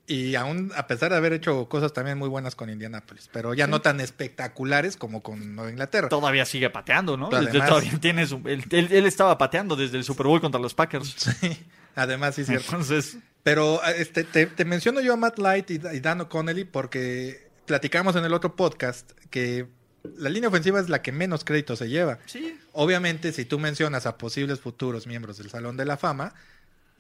[0.09, 3.67] Y aún, a pesar de haber hecho cosas también muy buenas con Indianapolis, pero ya
[3.67, 6.07] no tan espectaculares como con Nueva Inglaterra.
[6.07, 7.27] Todavía sigue pateando, ¿no?
[7.27, 10.61] Además- Desde- todavía tiene su- él, él- él estaba pateando desde el Super Bowl contra
[10.61, 11.13] los Packers.
[11.41, 11.57] Sí,
[11.95, 12.65] además, sí, cierto.
[12.71, 17.49] Entonces, Pero este, te, te menciono yo a Matt Light y, y Dan O'Connelly porque
[17.65, 19.67] platicamos en el otro podcast que
[20.17, 22.19] la línea ofensiva es la que menos crédito se lleva.
[22.27, 22.57] sí.
[22.73, 26.33] Obviamente, si tú mencionas a posibles futuros miembros del Salón de la Fama,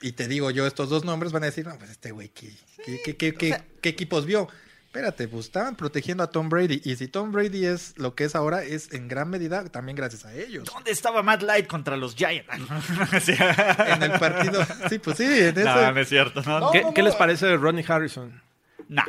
[0.01, 2.51] y te digo yo estos dos nombres, van a decir, no, pues este güey, ¿qué,
[2.85, 4.47] qué, qué- qué- qué- qué equipos vio?
[4.85, 6.81] Espérate, pues estaban protegiendo a Tom Brady.
[6.83, 10.25] Y si Tom Brady es lo que es ahora, es en gran medida también gracias
[10.25, 10.63] a ellos.
[10.73, 12.47] ¿Dónde estaba Matt Light contra los Giants?
[13.27, 15.63] En el partido, sí, pues sí, en ese...
[15.65, 16.41] No, no es cierto.
[16.43, 18.41] No, No, ¿Qué, no, qué les parece de Rodney Harrison?
[18.89, 19.03] Nah.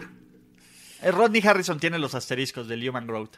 [1.03, 3.37] Eh, Rodney Harrison tiene los asteriscos del Human Growth.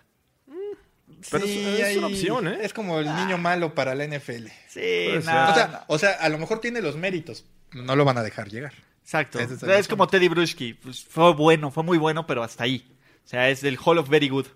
[1.31, 2.59] Pero es- una opción, ¿eh?
[2.63, 4.49] Es como el niño malo para la NFL.
[4.69, 5.81] Sí, nah, o, sea, no.
[5.89, 7.45] o sea, a lo mejor tiene los méritos.
[7.73, 8.73] No lo van a dejar llegar.
[9.03, 9.39] Exacto.
[9.41, 10.75] Es como Teddy Bruschi.
[10.75, 12.97] Pues, fue bueno, fue muy bueno, pero hasta ahí.
[13.25, 14.47] O sea, es del Hall of Very Good.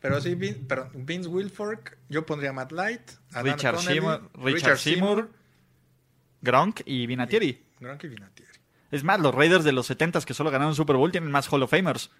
[0.00, 3.00] Pero sí, Vin- perdón, Vince Wilfork, yo pondría Matt Light,
[3.32, 5.30] Richard Seymour, Richard Seymour,
[6.42, 7.64] Gronk y Vinatieri.
[7.80, 8.52] Gronk y Vinatieri.
[8.90, 11.62] Es más, los Raiders de los 70 que solo ganaron Super Bowl tienen más Hall
[11.62, 12.10] of Famers.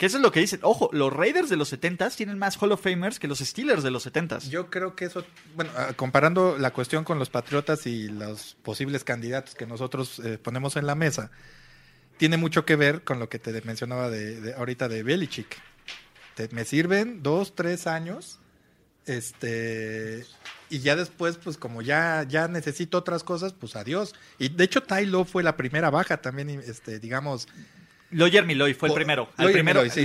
[0.00, 0.60] Que eso es lo que dicen.
[0.62, 3.90] Ojo, los Raiders de los 70 tienen más Hall of Famers que los Steelers de
[3.90, 8.08] los 70 Yo creo que eso, bueno, ah, comparando la cuestión con los Patriotas y
[8.08, 11.30] los posibles candidatos que nosotros eh, ponemos en la mesa,
[12.16, 15.58] tiene mucho que ver con lo que te mencionaba de, de ahorita de Belichick.
[16.50, 18.38] Me sirven dos, tres años,
[19.04, 20.24] este,
[20.70, 24.14] y ya después, pues como ya, ya necesito otras cosas, pues adiós.
[24.38, 27.48] Y de hecho, Ty Law fue la primera baja también, este, digamos,
[28.12, 29.28] Lawyer Milloy fue el primero.
[29.36, 30.04] Lawyer primero sí, estoy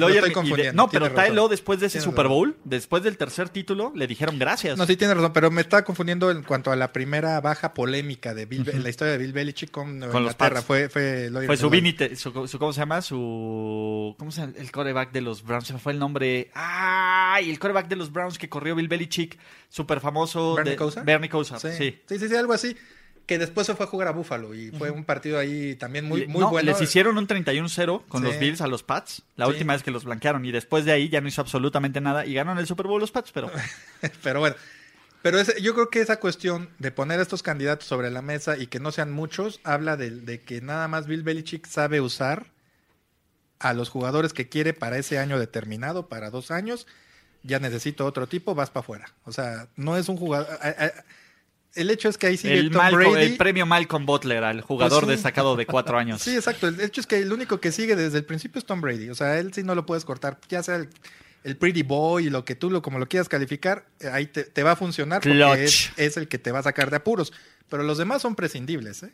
[0.62, 1.32] de- no, pero tienes.
[1.32, 2.38] Ty después de ese Tienes Super razón.
[2.38, 4.78] Bowl, después del tercer título, le dijeron gracias.
[4.78, 8.34] No, sí tiene razón, pero me estaba confundiendo en cuanto a la primera baja polémica
[8.34, 10.56] de Bill, en la historia de Bill Belichick con, Con los Inglaterra.
[10.56, 10.66] Pats.
[10.66, 11.70] Fue, fue, Lawyer Fue su.
[11.70, 13.02] Vinite, su, su- ¿cómo se llama?
[13.02, 14.54] Su, ¿cómo se llama?
[14.58, 16.52] El coreback de los Browns, se me fue el nombre.
[16.54, 17.50] ¡Ay!
[17.50, 19.38] El coreback de los Browns que corrió Bill Belichick,
[19.70, 20.56] súper famoso.
[20.56, 21.02] ¿Bernie de-?
[21.04, 21.30] Bernie
[21.60, 21.70] sí.
[22.08, 22.18] Sí.
[22.20, 22.76] sí, sí, algo así.
[23.26, 26.28] Que después se fue a jugar a Buffalo y fue un partido ahí también muy,
[26.28, 26.72] muy no, bueno.
[26.72, 28.28] Les hicieron un 31-0 con Sí.
[28.28, 29.52] los Bills a los Pats, la Sí.
[29.54, 30.46] última vez que los blanquearon.
[30.46, 33.12] Y después de ahí ya no hizo absolutamente nada y ganaron el Super Bowl los
[33.12, 33.50] Pats, pero
[34.24, 34.56] Pero bueno,
[35.24, 38.58] pero ese- yo creo que esa cuestión de poner a estos candidatos sobre la mesa
[38.58, 42.52] y que no sean muchos, habla de, de que nada más Bill Belichick sabe usar
[43.58, 46.86] a los jugadores que quiere para ese año determinado, para dos años.
[47.42, 49.06] Ya necesito otro tipo, vas para afuera.
[49.24, 50.48] O sea, no es un jugador.
[50.62, 50.92] a- a-
[51.76, 53.26] el hecho es que ahí sigue el, Tom Malcolm- Brady.
[53.26, 55.16] el premio Malcolm Butler al jugador Pues sí.
[55.18, 56.22] destacado de cuatro años.
[56.22, 56.68] Sí, exacto.
[56.68, 59.10] El hecho es que el único que sigue desde el principio es Tom Brady.
[59.10, 60.40] O sea, él sí no lo puedes cortar.
[60.50, 60.90] Ya sea el,
[61.44, 64.44] el Pretty Boy y lo que tú lo como lo quieras calificar, eh, ahí te,
[64.46, 67.32] te va a funcionar porque es, es el que te va a sacar de apuros.
[67.70, 69.12] Pero los demás son prescindibles, ¿eh?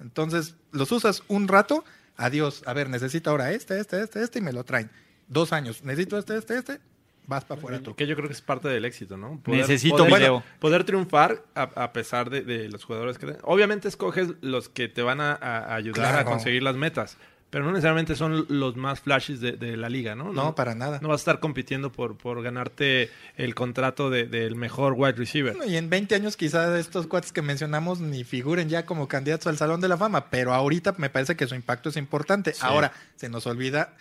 [0.00, 1.84] Entonces, los usas un rato,
[2.16, 2.62] adiós.
[2.66, 4.90] A ver, necesito ahora este, este, este, este y me lo traen.
[5.28, 5.82] Dos años.
[5.82, 6.80] Necesito este, este, este.
[7.26, 7.94] Vas para afuera tú.
[7.96, 9.40] Que yo creo que es parte del éxito, ¿no?
[9.46, 10.42] Necesito poder, video.
[10.60, 13.36] poder triunfar a, a pesar de, de los jugadores que...
[13.42, 16.18] Obviamente escoges los que te van a, a ayudar Claro.
[16.18, 17.16] a conseguir las metas,
[17.50, 20.32] pero no necesariamente son los más flashes de, de la liga, ¿no?
[20.32, 20.98] No, para nada.
[21.00, 25.56] No vas a estar compitiendo por, por ganarte el contrato de- del mejor wide receiver.
[25.56, 29.46] Bueno, y en 20 años quizás estos cuates que mencionamos ni figuren ya como candidatos
[29.46, 32.52] al Salón de la Fama, pero ahorita me parece que su impacto es importante.
[32.60, 33.94] Ahora, se nos olvida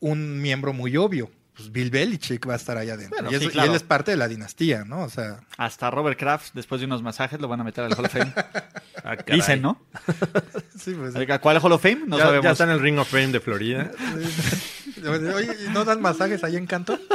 [0.00, 1.30] un miembro muy obvio.
[1.54, 3.16] Pues Bill Belichick va a estar allá adentro.
[3.16, 3.70] Bueno, y, es- sí, y claro.
[3.70, 5.02] él es parte de la dinastía, ¿no?
[5.02, 8.06] O sea, Hasta Robert Kraft, después de unos masajes, lo van a meter al Hall
[8.06, 8.32] of Fame.
[9.04, 9.16] Ah.
[9.26, 9.82] Dicen, ¿no?
[10.78, 12.02] sí, pues, ¿A cuál Hall of Fame?
[12.06, 12.44] No ya, sabemos.
[12.44, 13.90] ya está en el Ring of Fame de Florida.
[15.34, 16.96] Oye, ¿y ¿no dan masajes ahí en Canto?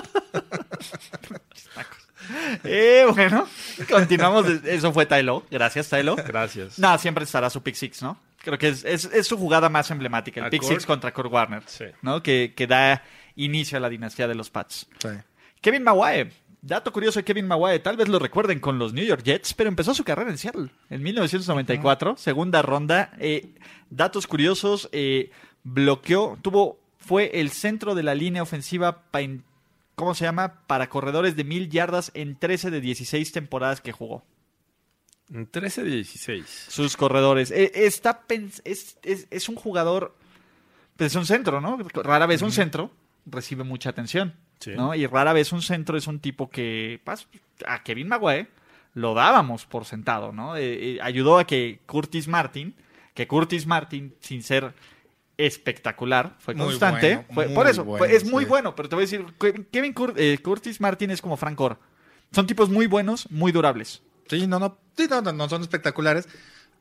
[2.63, 3.47] Eh, bueno,
[3.89, 4.45] continuamos.
[4.65, 5.45] Eso fue Tylo.
[5.49, 6.15] Gracias, Tylo.
[6.17, 6.77] Gracias.
[6.77, 8.19] No, siempre estará su pick six, ¿no?
[8.43, 10.73] Creo que es, es- es su jugada más emblemática, el ¿A pick Kurt?
[10.73, 11.85] six contra Kurt Warner, Sí.
[12.01, 12.21] ¿no?
[12.21, 13.01] Que, que da
[13.37, 14.87] inicio a la dinastía de los Pats.
[14.99, 15.09] Sí.
[15.61, 16.31] Kevin Maguire.
[16.59, 19.69] Dato curioso de Kevin Maguire, tal vez lo recuerden con los New York Jets, pero
[19.69, 23.11] empezó su carrera en Seattle en 1994, segunda ronda.
[23.19, 23.53] Eh,
[23.89, 25.29] datos curiosos, eh,
[25.63, 29.43] bloqueó, tuvo, fue el centro de la línea ofensiva, pa- en-
[29.95, 30.61] ¿cómo se llama?
[30.67, 34.25] Para corredores de mil yardas en 13 de 16 temporadas que jugó.
[35.31, 36.65] En 13 de 16.
[36.69, 37.51] Sus corredores.
[37.51, 40.15] Eh, está pens- es, es- es un jugador,
[40.97, 41.77] pues es un centro, ¿no?
[41.93, 42.91] Rara vez un centro
[43.29, 44.71] recibe mucha atención, Sí.
[44.75, 44.95] ¿no?
[44.95, 47.27] Y rara vez un centro es un tipo que, pues,
[47.67, 48.47] a Kevin Maguire
[48.93, 50.55] lo dábamos por sentado, ¿no?
[50.57, 52.73] Eh, eh, ayudó a que Curtis Martin,
[53.13, 54.73] que Curtis Martin, sin ser
[55.37, 57.15] espectacular, fue constante.
[57.15, 59.25] bueno, fue- por eso, bueno, fue- es muy bueno, pero te voy a decir,
[59.71, 61.75] Kevin Cur- eh, Curtis Martin es como Frank Gore.
[62.31, 64.01] Son tipos muy buenos, muy durables.
[64.27, 66.27] Sí, no, no, sí, no, no, no son espectaculares.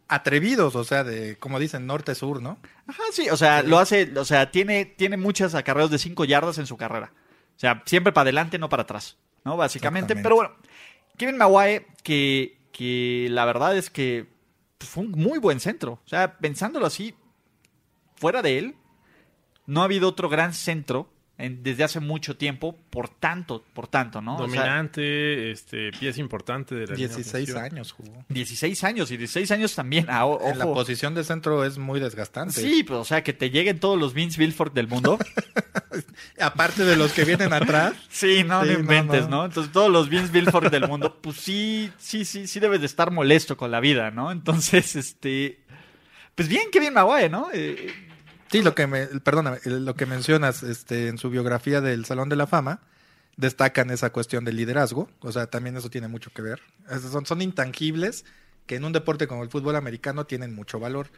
[0.09, 2.59] Atrevidos, o sea, de, como dicen, norte-sur, ¿no?
[2.87, 6.59] Ajá, sí, o sea, lo hace, o sea, tiene, tiene muchas acarreos de 5 yardas
[6.59, 7.13] en su carrera.
[7.57, 9.57] O sea, siempre para adelante, no para atrás, ¿no?
[9.57, 10.15] Básicamente.
[10.15, 10.55] Pero bueno,
[11.17, 14.29] Kevin Maguire, que, que la verdad es que
[14.79, 16.01] pues, fue un muy buen centro.
[16.05, 17.15] O sea, pensándolo así,
[18.15, 18.77] fuera de él,
[19.67, 24.21] no ha habido otro gran centro en- desde hace mucho tiempo, por tanto, por tanto,
[24.23, 24.37] ¿no?
[24.37, 27.63] O sea, Dominante, este, pieza importante de la línea 16 ofensiva.
[27.63, 28.25] años jugó.
[28.31, 30.07] 16 años y 16 años también.
[30.09, 32.55] ah, o- En la posición de centro es muy desgastante.
[32.61, 35.19] Sí, pues, o sea, que te lleguen todos los Vince Wilfork del mundo.
[36.41, 37.95] Aparte de los que vienen atrás.
[38.11, 39.39] Sí, no, Sí, no inventes, no.
[39.39, 42.87] no, Entonces, todos los Vince Wilfork del mundo, pues sí, sí, sí, sí debes de
[42.87, 44.31] estar molesto con la vida, ¿no?
[44.33, 45.61] Entonces, este.
[46.35, 47.49] Pues bien, qué bien Maguire, ¿no?
[47.53, 47.93] Eh,
[48.51, 52.37] Sí, lo que me, perdóname, lo que mencionas este, en su biografía del Salón de
[52.37, 52.81] la Fama,
[53.37, 55.09] destacan esa cuestión del liderazgo.
[55.21, 56.61] O sea, también eso tiene mucho que ver.
[57.11, 58.25] Son, son intangibles
[58.67, 61.09] que en un deporte como el fútbol americano tienen mucho valor.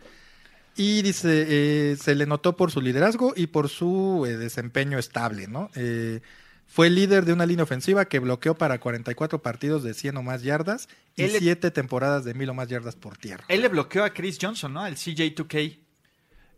[0.77, 5.49] Y dice, eh, se le notó por su liderazgo y por su eh, desempeño estable,
[5.49, 5.71] ¿no?
[5.75, 6.21] Eh,
[6.67, 10.43] fue líder de una línea ofensiva que bloqueó para 44 partidos de 100 o más
[10.43, 13.45] yardas y Él- 7 temporadas de 1000 o más yardas por tierra.
[13.49, 14.83] él le bloqueó a Chris Johnson, ¿no?
[14.83, 15.79] Al CJ2K.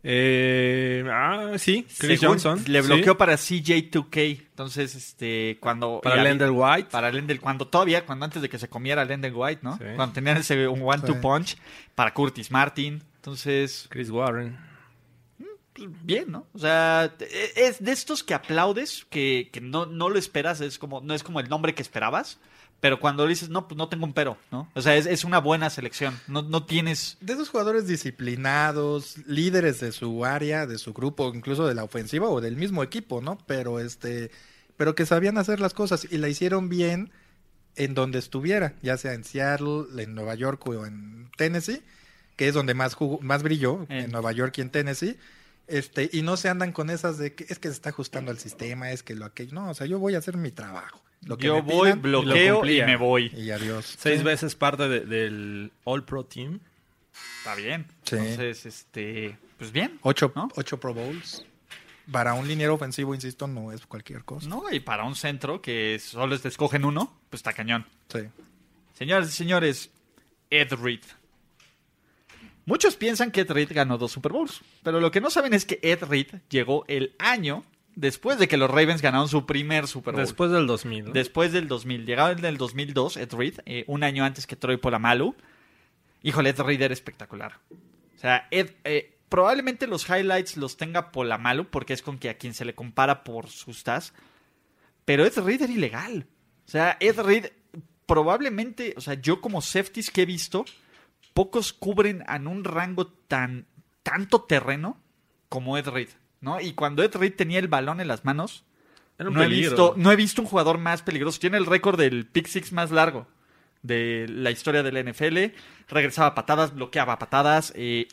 [0.03, 2.63] Eh, ah, sí, Chris Según- Johnson.
[2.67, 2.87] Le sí.
[2.87, 4.39] bloqueó para CJ2K.
[4.49, 6.01] Entonces, este, cuando.
[6.01, 6.89] Para Lendell White.
[6.91, 9.77] Para Lendell, cuando todavía, cuando antes de que se comiera Lendell White, ¿no?
[9.77, 9.83] Sí.
[9.95, 11.19] Cuando tenían ese un one-two Sí.
[11.21, 11.57] punch
[11.95, 13.03] para Curtis Martin.
[13.17, 14.57] Entonces, Chris Warren.
[15.73, 16.47] pues, bien, ¿no?
[16.53, 20.77] O sea, e- es de estos que aplaudes, que, que no, no lo esperas, es
[20.77, 22.39] como, no es como el nombre que esperabas,
[22.81, 24.69] pero cuando dices, no, pues no tengo un pero, ¿no?
[24.73, 26.19] O sea, es, es una buena selección.
[26.27, 27.17] No, no tienes.
[27.21, 32.27] De esos jugadores disciplinados, líderes de su área, de su grupo, incluso de la ofensiva
[32.29, 33.37] o del mismo equipo, ¿no?
[33.47, 34.31] Pero este,
[34.77, 37.11] pero que sabían hacer las cosas y la hicieron bien
[37.75, 41.81] en donde estuviera, ya sea en Seattle, en Nueva York o en Tennessee,
[42.35, 45.17] que es donde más jugó, más brilló, En- en Nueva York y en Tennessee.
[45.67, 48.39] Este, y no se andan con esas de que es que se está ajustando al
[48.39, 49.53] sistema, es que lo aquello.
[49.53, 51.01] No, o sea, yo voy a hacer mi trabajo.
[51.25, 53.31] Lo que Yo me voy, pidan, bloqueo y me voy.
[53.35, 53.95] y adiós.
[53.99, 54.23] Seis Sí.
[54.23, 56.59] veces parte de- del All Pro Team.
[57.39, 57.85] Está bien.
[58.03, 58.15] Sí.
[58.15, 59.99] Entonces, este, pues bien.
[60.01, 60.49] Ocho, ¿no?
[60.55, 61.45] ocho Pro Bowls.
[62.11, 64.47] Para un liniero ofensivo, insisto, no es cualquier cosa.
[64.49, 67.85] No, y para un centro que solo te escogen uno, pues está cañón.
[68.11, 68.21] Sí.
[68.97, 69.91] Señoras y señores,
[70.49, 71.01] Ed Reed.
[72.65, 75.65] Muchos piensan que Ed Reed ganó dos Super Bowls, pero lo que no saben es
[75.65, 77.63] que Ed Reed llegó el año
[77.95, 80.23] después de que los Ravens ganaron su primer Super Bowl.
[80.23, 81.05] Después del 2000.
[81.05, 81.11] ¿no?
[81.11, 82.05] Después del 2000.
[82.05, 85.35] Llegaron en el 2002, Ed Reed, eh, un año antes que Troy Polamalu.
[86.23, 87.59] Híjole, Ed Reed era espectacular.
[87.71, 92.37] O sea, Ed, eh, probablemente los highlights los tenga Polamalu porque es con que a
[92.37, 94.13] quien se le compara por sus stats.
[95.05, 96.27] Pero Ed Reed era ilegal.
[96.67, 97.47] O sea, Ed Reed
[98.05, 100.65] probablemente, o sea, yo como safeties que he visto,
[101.33, 103.65] pocos cubren en un rango tan
[104.03, 104.97] tanto terreno
[105.49, 106.09] como Ed Reed,
[106.41, 106.59] ¿no?
[106.59, 108.63] Y cuando Ed Reed tenía el balón en las manos,
[109.17, 111.39] no he, visto, no he visto un jugador más peligroso.
[111.39, 113.27] Tiene el récord del pick six más largo
[113.83, 115.55] de la historia del NFL.
[115.87, 117.71] Regresaba a patadas, bloqueaba patadas.
[117.75, 118.07] eh,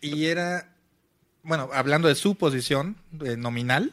[0.00, 0.74] Y era,
[1.42, 3.92] bueno, hablando de su posición eh, nominal,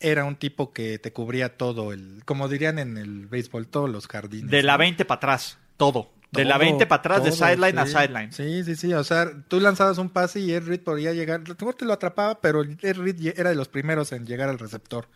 [0.00, 4.06] era un tipo que te cubría todo el, como dirían en el béisbol, todos los
[4.08, 4.50] jardines.
[4.50, 4.78] de la ¿no?
[4.80, 6.10] 20 para atrás, todo.
[6.34, 8.32] De la Todo, 20 para atrás, de sideline a sideline.
[8.32, 8.92] Sí, sí, sí.
[8.94, 11.40] O sea, tú lanzabas un pase y Ed Reed podía llegar.
[11.44, 14.48] A lo mejor te lo atrapaba, pero Ed Reed era de los primeros en llegar
[14.48, 15.08] al receptor.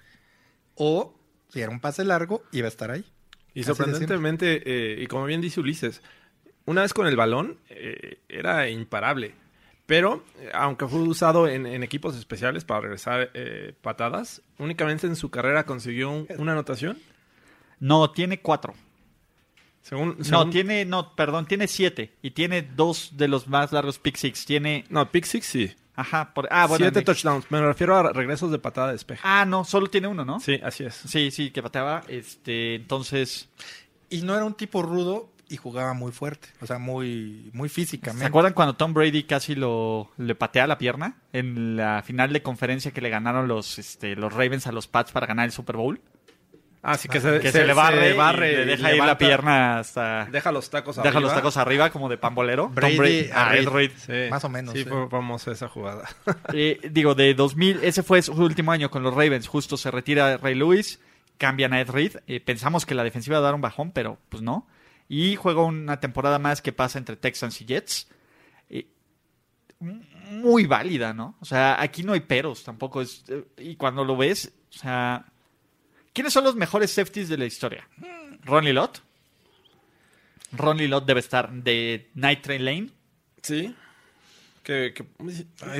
[0.74, 1.14] O
[1.48, 3.04] si era un pase largo, iba a estar ahí.
[3.54, 6.02] Y sorprendentemente, eh, y como bien dice Ulises,
[6.66, 9.34] una vez con el balón eh, era imparable.
[9.86, 15.30] Pero, aunque fue usado en, en equipos especiales para regresar eh, patadas, únicamente en su
[15.30, 16.98] carrera consiguió un- una anotación.
[17.80, 18.74] No, tiene cuatro.
[19.88, 22.12] Según, No, tiene, no, perdón, tiene siete.
[22.22, 24.44] Y tiene dos de los más largos pick six.
[24.44, 25.74] Tiene, No, pick six sí.
[25.96, 26.84] ajá, por, ah, bueno.
[26.84, 27.50] Siete en- touchdowns.
[27.50, 29.20] Me refiero a regresos de patada de despeje.
[29.24, 30.40] Ah, no, solo tiene uno, ¿no?
[30.40, 30.94] Sí, así es.
[30.94, 32.02] Sí, sí, que pateaba.
[32.08, 33.48] Este, entonces,
[34.10, 36.48] Y no era un tipo rudo y jugaba muy fuerte.
[36.60, 38.20] O sea, muy, muy físicamente.
[38.22, 42.42] ¿se acuerdan cuando Tom Brady casi lo le patea la pierna en la final de
[42.42, 45.76] conferencia que le ganaron los, este, los Ravens a los Pats para ganar el Super
[45.76, 46.00] Bowl?
[46.82, 48.12] Ah, sí, que se, Que se, le barre,
[48.52, 51.20] y le y deja ir la pierna hasta Deja los tacos deja arriba.
[51.20, 52.68] los tacos arriba como de pambolero.
[52.68, 53.72] Brady Tom Brady, a ah, Ed Reed.
[53.72, 53.90] Reed.
[53.96, 54.30] Sí.
[54.30, 54.88] Más o menos, Sí, sí.
[54.88, 56.08] fue famosa esa jugada.
[56.54, 59.48] Eh, digo, de 2000, ese fue su último año con los Ravens.
[59.48, 61.00] Justo se retira Ray Lewis,
[61.36, 62.16] cambian a Ed Reed.
[62.26, 64.66] Eh, pensamos que la defensiva iba a dar un bajón, pero pues no.
[65.08, 68.08] Y juega una temporada más que pasa entre Texans y Jets.
[68.70, 68.86] Eh,
[69.80, 71.36] muy válida, ¿no?
[71.40, 73.00] O sea, aquí no hay peros tampoco.
[73.00, 73.24] Es,
[73.58, 75.26] y cuando lo ves, o sea,
[76.18, 77.86] ¿quiénes son los mejores safeties de la historia?
[78.44, 79.00] Ronnie Lott.
[80.50, 82.90] Ronnie Lott debe estar de Night Train Lane.
[83.40, 83.72] Sí.
[84.64, 84.92] Que,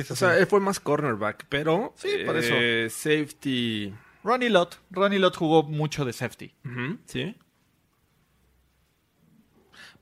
[0.09, 2.53] o sea, él fue más cornerback, pero Sí, por eso.
[2.55, 3.93] eh, safety.
[4.23, 4.77] Ronnie Lott.
[4.91, 6.53] Ronnie Lott jugó mucho de safety.
[7.05, 7.35] Sí.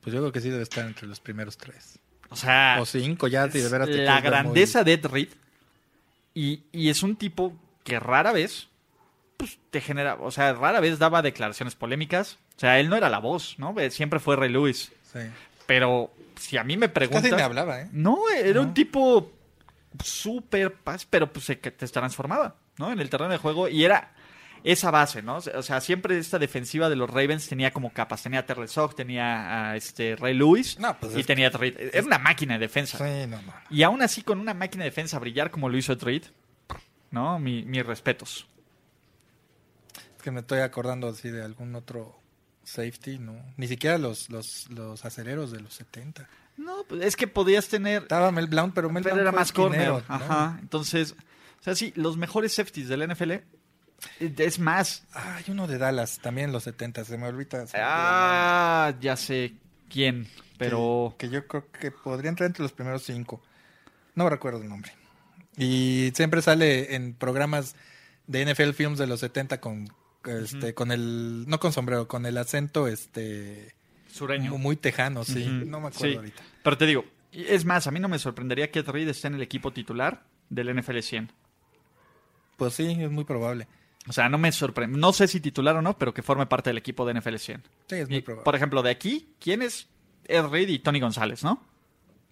[0.01, 1.99] Pues yo creo que sí debe estar entre los primeros tres.
[2.29, 5.05] O sea, O cinco, ya si de veras te la ver muy- grandeza de Ed
[5.07, 5.29] Reed.
[6.35, 8.67] Y, y es un tipo que rara vez
[9.37, 12.39] pues, te genera, o sea, rara vez daba declaraciones polémicas.
[12.57, 13.73] O sea, él no era la voz, ¿no?
[13.91, 14.91] Siempre fue Ray Lewis.
[15.13, 15.19] Sí.
[15.65, 17.23] Pero si a mí me preguntas...
[17.23, 17.89] Casi me hablaba, ¿eh?
[17.91, 19.31] No, era un tipo
[20.03, 22.91] súper paz, pero pues se te transformaba, ¿no?
[22.91, 24.11] En el terreno de juego y era
[24.63, 25.37] esa base, ¿no?
[25.37, 28.23] O sea, siempre esta defensiva de los Ravens tenía como capas.
[28.23, 31.75] Tenía a Terrell Sugg, tenía a este Ray Lewis No, pues y tenía a Reed.
[31.93, 32.97] Era una máquina de defensa.
[32.97, 33.53] Sí, no, no.
[33.69, 36.23] Y aún así, con una máquina de defensa brillar como lo hizo Reed,
[37.11, 37.39] ¿no?
[37.39, 38.47] Mi- mis respetos.
[40.27, 42.19] Que me estoy acordando así de algún otro
[42.65, 43.41] safety, ¿no?
[43.55, 46.27] Ni siquiera los, los, los aceleros de los 70.
[46.57, 48.01] No, pues es que podías tener...
[48.01, 50.03] Estaba Mel Blount, pero Mel Pero Blount era más corner.
[50.09, 50.57] Ajá.
[50.59, 51.15] Entonces,
[51.61, 53.45] o sea, sí, los mejores safeties del NFL eh,
[54.19, 55.05] es más.
[55.13, 57.65] Ah, hay uno de Dallas, también en los 70, se me olvida.
[57.67, 59.53] se me olvida Ah, ya sé
[59.89, 63.41] quién, pero Que, que yo creo que podría entrar entre los primeros cinco.
[64.13, 64.91] No recuerdo el nombre.
[65.55, 67.77] Y siempre sale en programas
[68.25, 69.87] de NFL Films de los 70 con
[70.25, 73.73] este con el no con sombrero, con el acento este
[74.11, 74.57] sureño.
[74.57, 75.45] muy tejano, sí.
[75.45, 76.15] No me acuerdo Sí.
[76.15, 76.43] ahorita.
[76.63, 79.35] Pero te digo, es más, a mí no me sorprendería que Ed Reed esté en
[79.35, 81.31] el equipo titular del NFL 100.
[82.57, 83.67] Pues sí, es muy probable.
[84.07, 84.97] O sea, no me sorprende.
[84.97, 87.63] No sé si titular o no, pero que forme parte del equipo de NFL 100.
[87.89, 88.45] Sí, es muy Y, probable.
[88.45, 89.87] por ejemplo, de aquí, ¿quién es
[90.25, 91.61] Ed Reed y Tony González, no?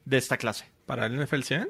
[0.06, 0.66] De esta clase.
[0.86, 1.70] ¿Para el NFL 100?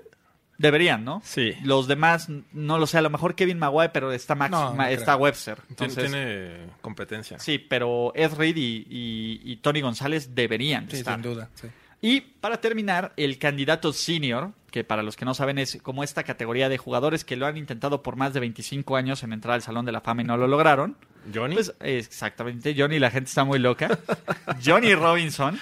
[0.58, 1.22] Deberían, ¿no?
[1.26, 1.53] Sí.
[1.64, 4.76] Los demás, no lo sé, a lo mejor Kevin Maguire, pero está Max, No, no
[4.76, 4.97] Ma- creo.
[4.99, 5.58] está Webster.
[5.70, 6.51] Entonces, Tiene
[6.82, 7.39] competencia.
[7.39, 11.16] Sí, pero Ed Reed y, y- y Tony González deberían Sí, estar.
[11.16, 11.49] sin duda.
[11.56, 11.68] sí.
[12.01, 16.24] Y para terminar, el candidato senior, que para los que no saben es como esta
[16.24, 19.62] categoría de jugadores que lo han intentado por más de 25 años en entrar al
[19.64, 20.97] Salón de la Fama y no lo lograron.
[21.34, 21.56] Johnny.
[21.56, 23.97] Pues exactamente, Johnny, la gente está muy loca.
[24.64, 25.60] Johnny Robinson,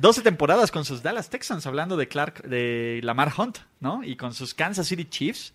[0.00, 4.02] 12 temporadas con sus Dallas Texans, hablando de Clark, de Lamar Hunt, ¿no?
[4.04, 5.52] Y con sus Kansas City Chiefs.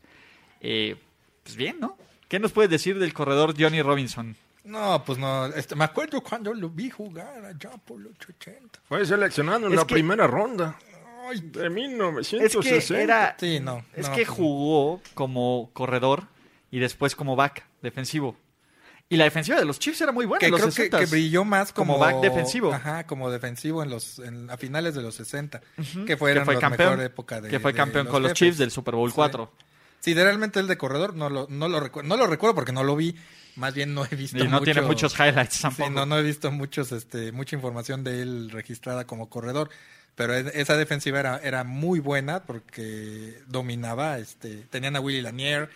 [0.61, 0.95] Eh,
[1.43, 1.97] pues bien, ¿no?
[2.27, 4.35] ¿Qué nos puedes decir del corredor Johnny Robinson?
[4.63, 5.45] No, pues no.
[5.47, 8.79] Este, me acuerdo cuando lo vi jugar allá por los 80.
[8.87, 10.75] Fue seleccionado en Es la que- primera ronda
[11.29, 12.95] Ay, de Es 1960.
[12.97, 13.83] que era, sí, no.
[13.93, 16.23] Es no, que pues, jugó como corredor
[16.71, 18.35] y después como back defensivo.
[19.07, 20.99] Y la defensiva de los Chiefs era muy buena que en los creo que, 60s.
[20.99, 22.73] que brilló más como, Como back defensivo.
[22.73, 26.05] Ajá, como defensivo en los en, a finales de los 60, Ujú.
[26.05, 28.39] que fueron que fue la mejor época de que fue de campeón con los Jefes.
[28.39, 29.15] Chiefs del Super Bowl Sí.
[29.15, 29.51] 4.
[29.99, 32.71] Sí, de realmente el de corredor no lo no lo recuerdo, no lo recuerdo porque
[32.71, 33.15] no lo vi,
[33.55, 35.89] más bien no he visto Y no tiene mucho- muchos highlights Sí, tampoco.
[35.91, 39.69] no, no he visto muchos, este, mucha información de él registrada como corredor,
[40.15, 45.69] pero e- esa defensiva era, era muy buena porque dominaba, este, tenían a Willie Lanier,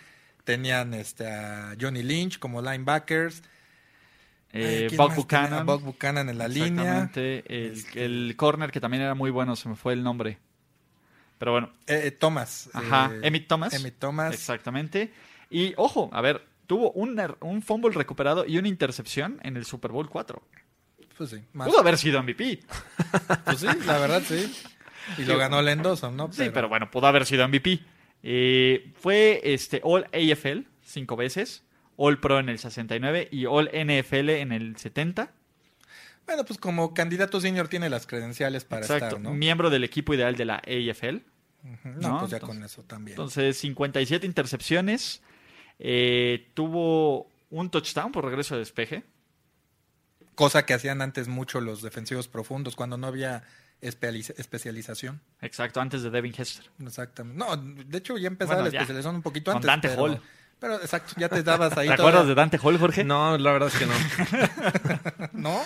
[0.53, 3.43] tenían este, a Johnny Lynch como linebackers,
[4.51, 5.41] Eh, Ay, ¿quién Buck más tenía?
[5.45, 5.65] Buchanan.
[5.67, 7.11] Buck Buchanan en la línea.
[7.15, 10.39] El, Este- el corner que también era muy bueno, se me fue el nombre.
[11.37, 13.11] Pero bueno, Eh, eh, Thomas, ajá.
[13.13, 13.73] eh, Emmett Thomas.
[13.75, 15.13] Emmett Thomas, Exactamente.
[15.51, 19.65] Y ojo, a ver, tuvo un, er- un fumble recuperado y una intercepción en el
[19.65, 20.41] Super Bowl 4.
[21.15, 22.61] pues sí, más- Pudo haber sido MVP.
[23.45, 24.51] pues sí, la verdad sí,
[25.19, 26.31] y lo ganó Len Dawson, ¿no?
[26.33, 27.81] Sí, pero bueno, pudo haber sido MVP.
[28.23, 31.63] Eh, fue este All AFL cinco veces,
[31.97, 35.31] All Pro en el 69 y All NFL en el 70.
[36.25, 39.05] Bueno, pues como candidato senior tiene las credenciales para Exacto.
[39.05, 39.33] estar, ¿no?
[39.33, 41.17] Miembro del equipo ideal de la AFL.
[41.63, 42.19] Ujú, No, ¿no?
[42.19, 43.13] pues ya Entonces- con eso también.
[43.13, 45.21] Entonces, 57 intercepciones.
[45.79, 49.03] Eh, tuvo un touchdown por regreso de despeje.
[50.35, 53.43] Cosa que hacían antes mucho los defensivos profundos, cuando no había
[53.81, 55.21] especialización.
[55.41, 56.65] Exacto, antes de Devin Hester.
[56.85, 57.37] Exactamente.
[57.37, 58.79] No, de hecho ya empezaba Bueno, la ya.
[58.81, 59.67] especialización un poquito Con antes.
[59.67, 60.21] Dante pero, Hall.
[60.59, 61.87] Pero exacto, ya te dabas ahí.
[61.87, 63.03] ¿Te todavía- acuerdas de Dante Hall, Jorge?
[63.05, 63.93] No, la verdad es que no.
[65.33, 65.61] ¿No?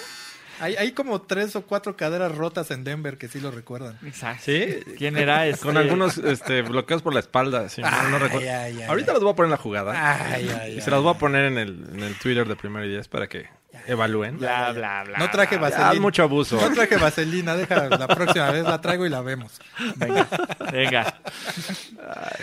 [0.60, 3.98] Hay, hay como tres o cuatro caderas rotas en Denver que sí lo recuerdan.
[4.06, 4.44] Exacto.
[4.46, 4.78] ¿Sí?
[4.98, 5.48] ¿Quién era?
[5.48, 5.66] Este?
[5.66, 7.68] Con algunos este, bloqueos por la espalda.
[7.70, 8.48] sí, no, no Ay, recuerdo.
[8.50, 9.16] ay, ay, Ahorita ay.
[9.16, 9.92] les voy a poner la jugada.
[10.32, 10.82] Ay, ay, y ay.
[10.82, 13.28] se las voy a poner en el, en el Twitter de Primero y Diez para
[13.28, 13.48] que
[13.88, 14.38] evalúen.
[14.38, 15.18] Bla, bla, bla.
[15.18, 15.70] No traje bla.
[15.70, 16.02] Ya, vaselina.
[16.02, 16.60] mucho abuso.
[16.60, 19.60] No traje vaselina, deja, la próxima vez la traigo y la vemos.
[19.96, 20.28] Venga,
[20.72, 21.20] venga.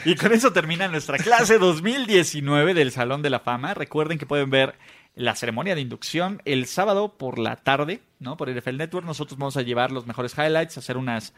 [0.04, 3.74] Y con eso termina nuestra clase 2019 del Salón de la Fama.
[3.74, 4.74] Recuerden que pueden ver
[5.14, 8.36] la ceremonia de inducción el sábado por la tarde, ¿no?
[8.36, 9.06] Por NFL Network.
[9.06, 11.34] Nosotros vamos a llevar los mejores highlights, hacer unas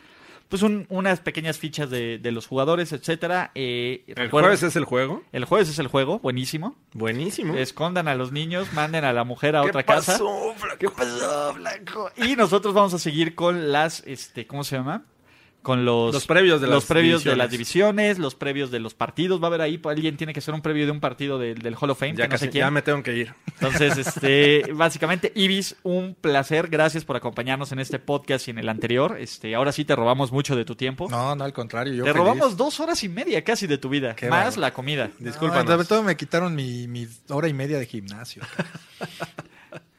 [0.53, 3.53] pues un- unas pequeñas fichas de, de los jugadores, etcétera.
[3.55, 5.22] Eh, ¿El jueves es el juego?
[5.32, 6.76] el jueves es el juego, buenísimo.
[6.92, 7.55] Buenísimo.
[7.55, 10.18] Escondan a los niños, manden a la mujer a ¿Qué otra pasó, casa.
[10.59, 10.78] Flaco?
[10.78, 12.11] ¿Qué pasó, Blanco?
[12.18, 15.05] Y nosotros vamos a seguir con las, este, ¿cómo se llama?
[15.63, 17.39] Con los, Los previos de los las previos de divisiones.
[17.39, 19.41] las divisiones, los previos de los partidos.
[19.41, 21.77] Va a haber ahí, alguien tiene que hacer un previo de un partido del, del
[21.81, 22.65] Hall of Fame, Ya que no casi, sé quién.
[22.65, 23.35] ya me tengo que ir.
[23.61, 26.67] Entonces, este, básicamente, Ibis, un placer.
[26.69, 29.17] Gracias por acompañarnos en este podcast y en el anterior.
[29.21, 31.07] Este, ahora sí te robamos mucho de tu tiempo.
[31.09, 31.95] No, no, al contrario.
[31.95, 32.17] Yo te feliz.
[32.27, 35.11] robamos dos horas y media casi de tu vida, Qué más la comida.
[35.21, 35.65] Discúlpanos.
[35.67, 38.43] No, sobre todo me quitaron mi, mi hora y media de gimnasio.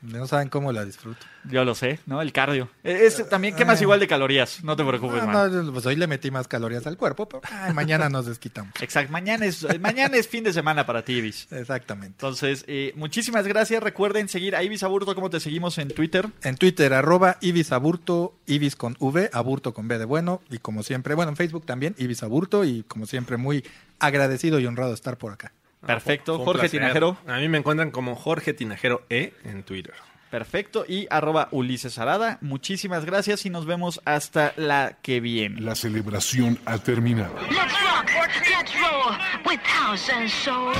[0.03, 1.25] no saben cómo la disfruto.
[1.45, 2.21] Yo lo sé, ¿no?
[2.21, 2.69] El cardio.
[2.83, 6.29] Eh, Es, también quemas igual de calorías, no te preocupes, No, pues hoy le metí
[6.29, 8.73] más calorías al cuerpo, pero ay, mañana nos desquitamos.
[8.81, 11.47] Exacto, mañana es, mañana es fin de semana para ti, Ibis.
[11.51, 12.15] Exactamente.
[12.17, 13.81] Entonces, eh, muchísimas gracias.
[13.81, 16.27] Recuerden seguir a Ibis Aburto, ¿cómo te seguimos en Twitter?
[16.43, 20.41] En Twitter, arroba Ibis Aburto, Ibis con V, Aburto con B de bueno.
[20.49, 22.65] Y como siempre, bueno, en Facebook también, Ibis Aburto.
[22.65, 23.63] Y como siempre, muy
[23.99, 25.53] agradecido y honrado estar por acá.
[25.85, 26.35] Perfecto.
[26.35, 26.69] Fue un Jorge.
[26.69, 27.17] Tinajero.
[27.27, 29.93] A mí me encuentran como Jorge Tinajero E en Twitter.
[30.29, 30.83] Perfecto.
[30.87, 32.39] Y arroba Ulises Arada.
[32.41, 35.61] Muchísimas gracias y nos vemos hasta la que viene.
[35.61, 37.35] La celebración ha terminado.
[37.51, 38.09] Let's rock,
[38.49, 39.15] let's roll
[39.45, 40.73] with house and soul.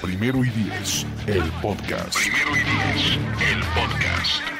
[0.00, 2.16] Primero y diez, el podcast.
[2.16, 3.18] Primero y diez,
[3.52, 4.59] el podcast.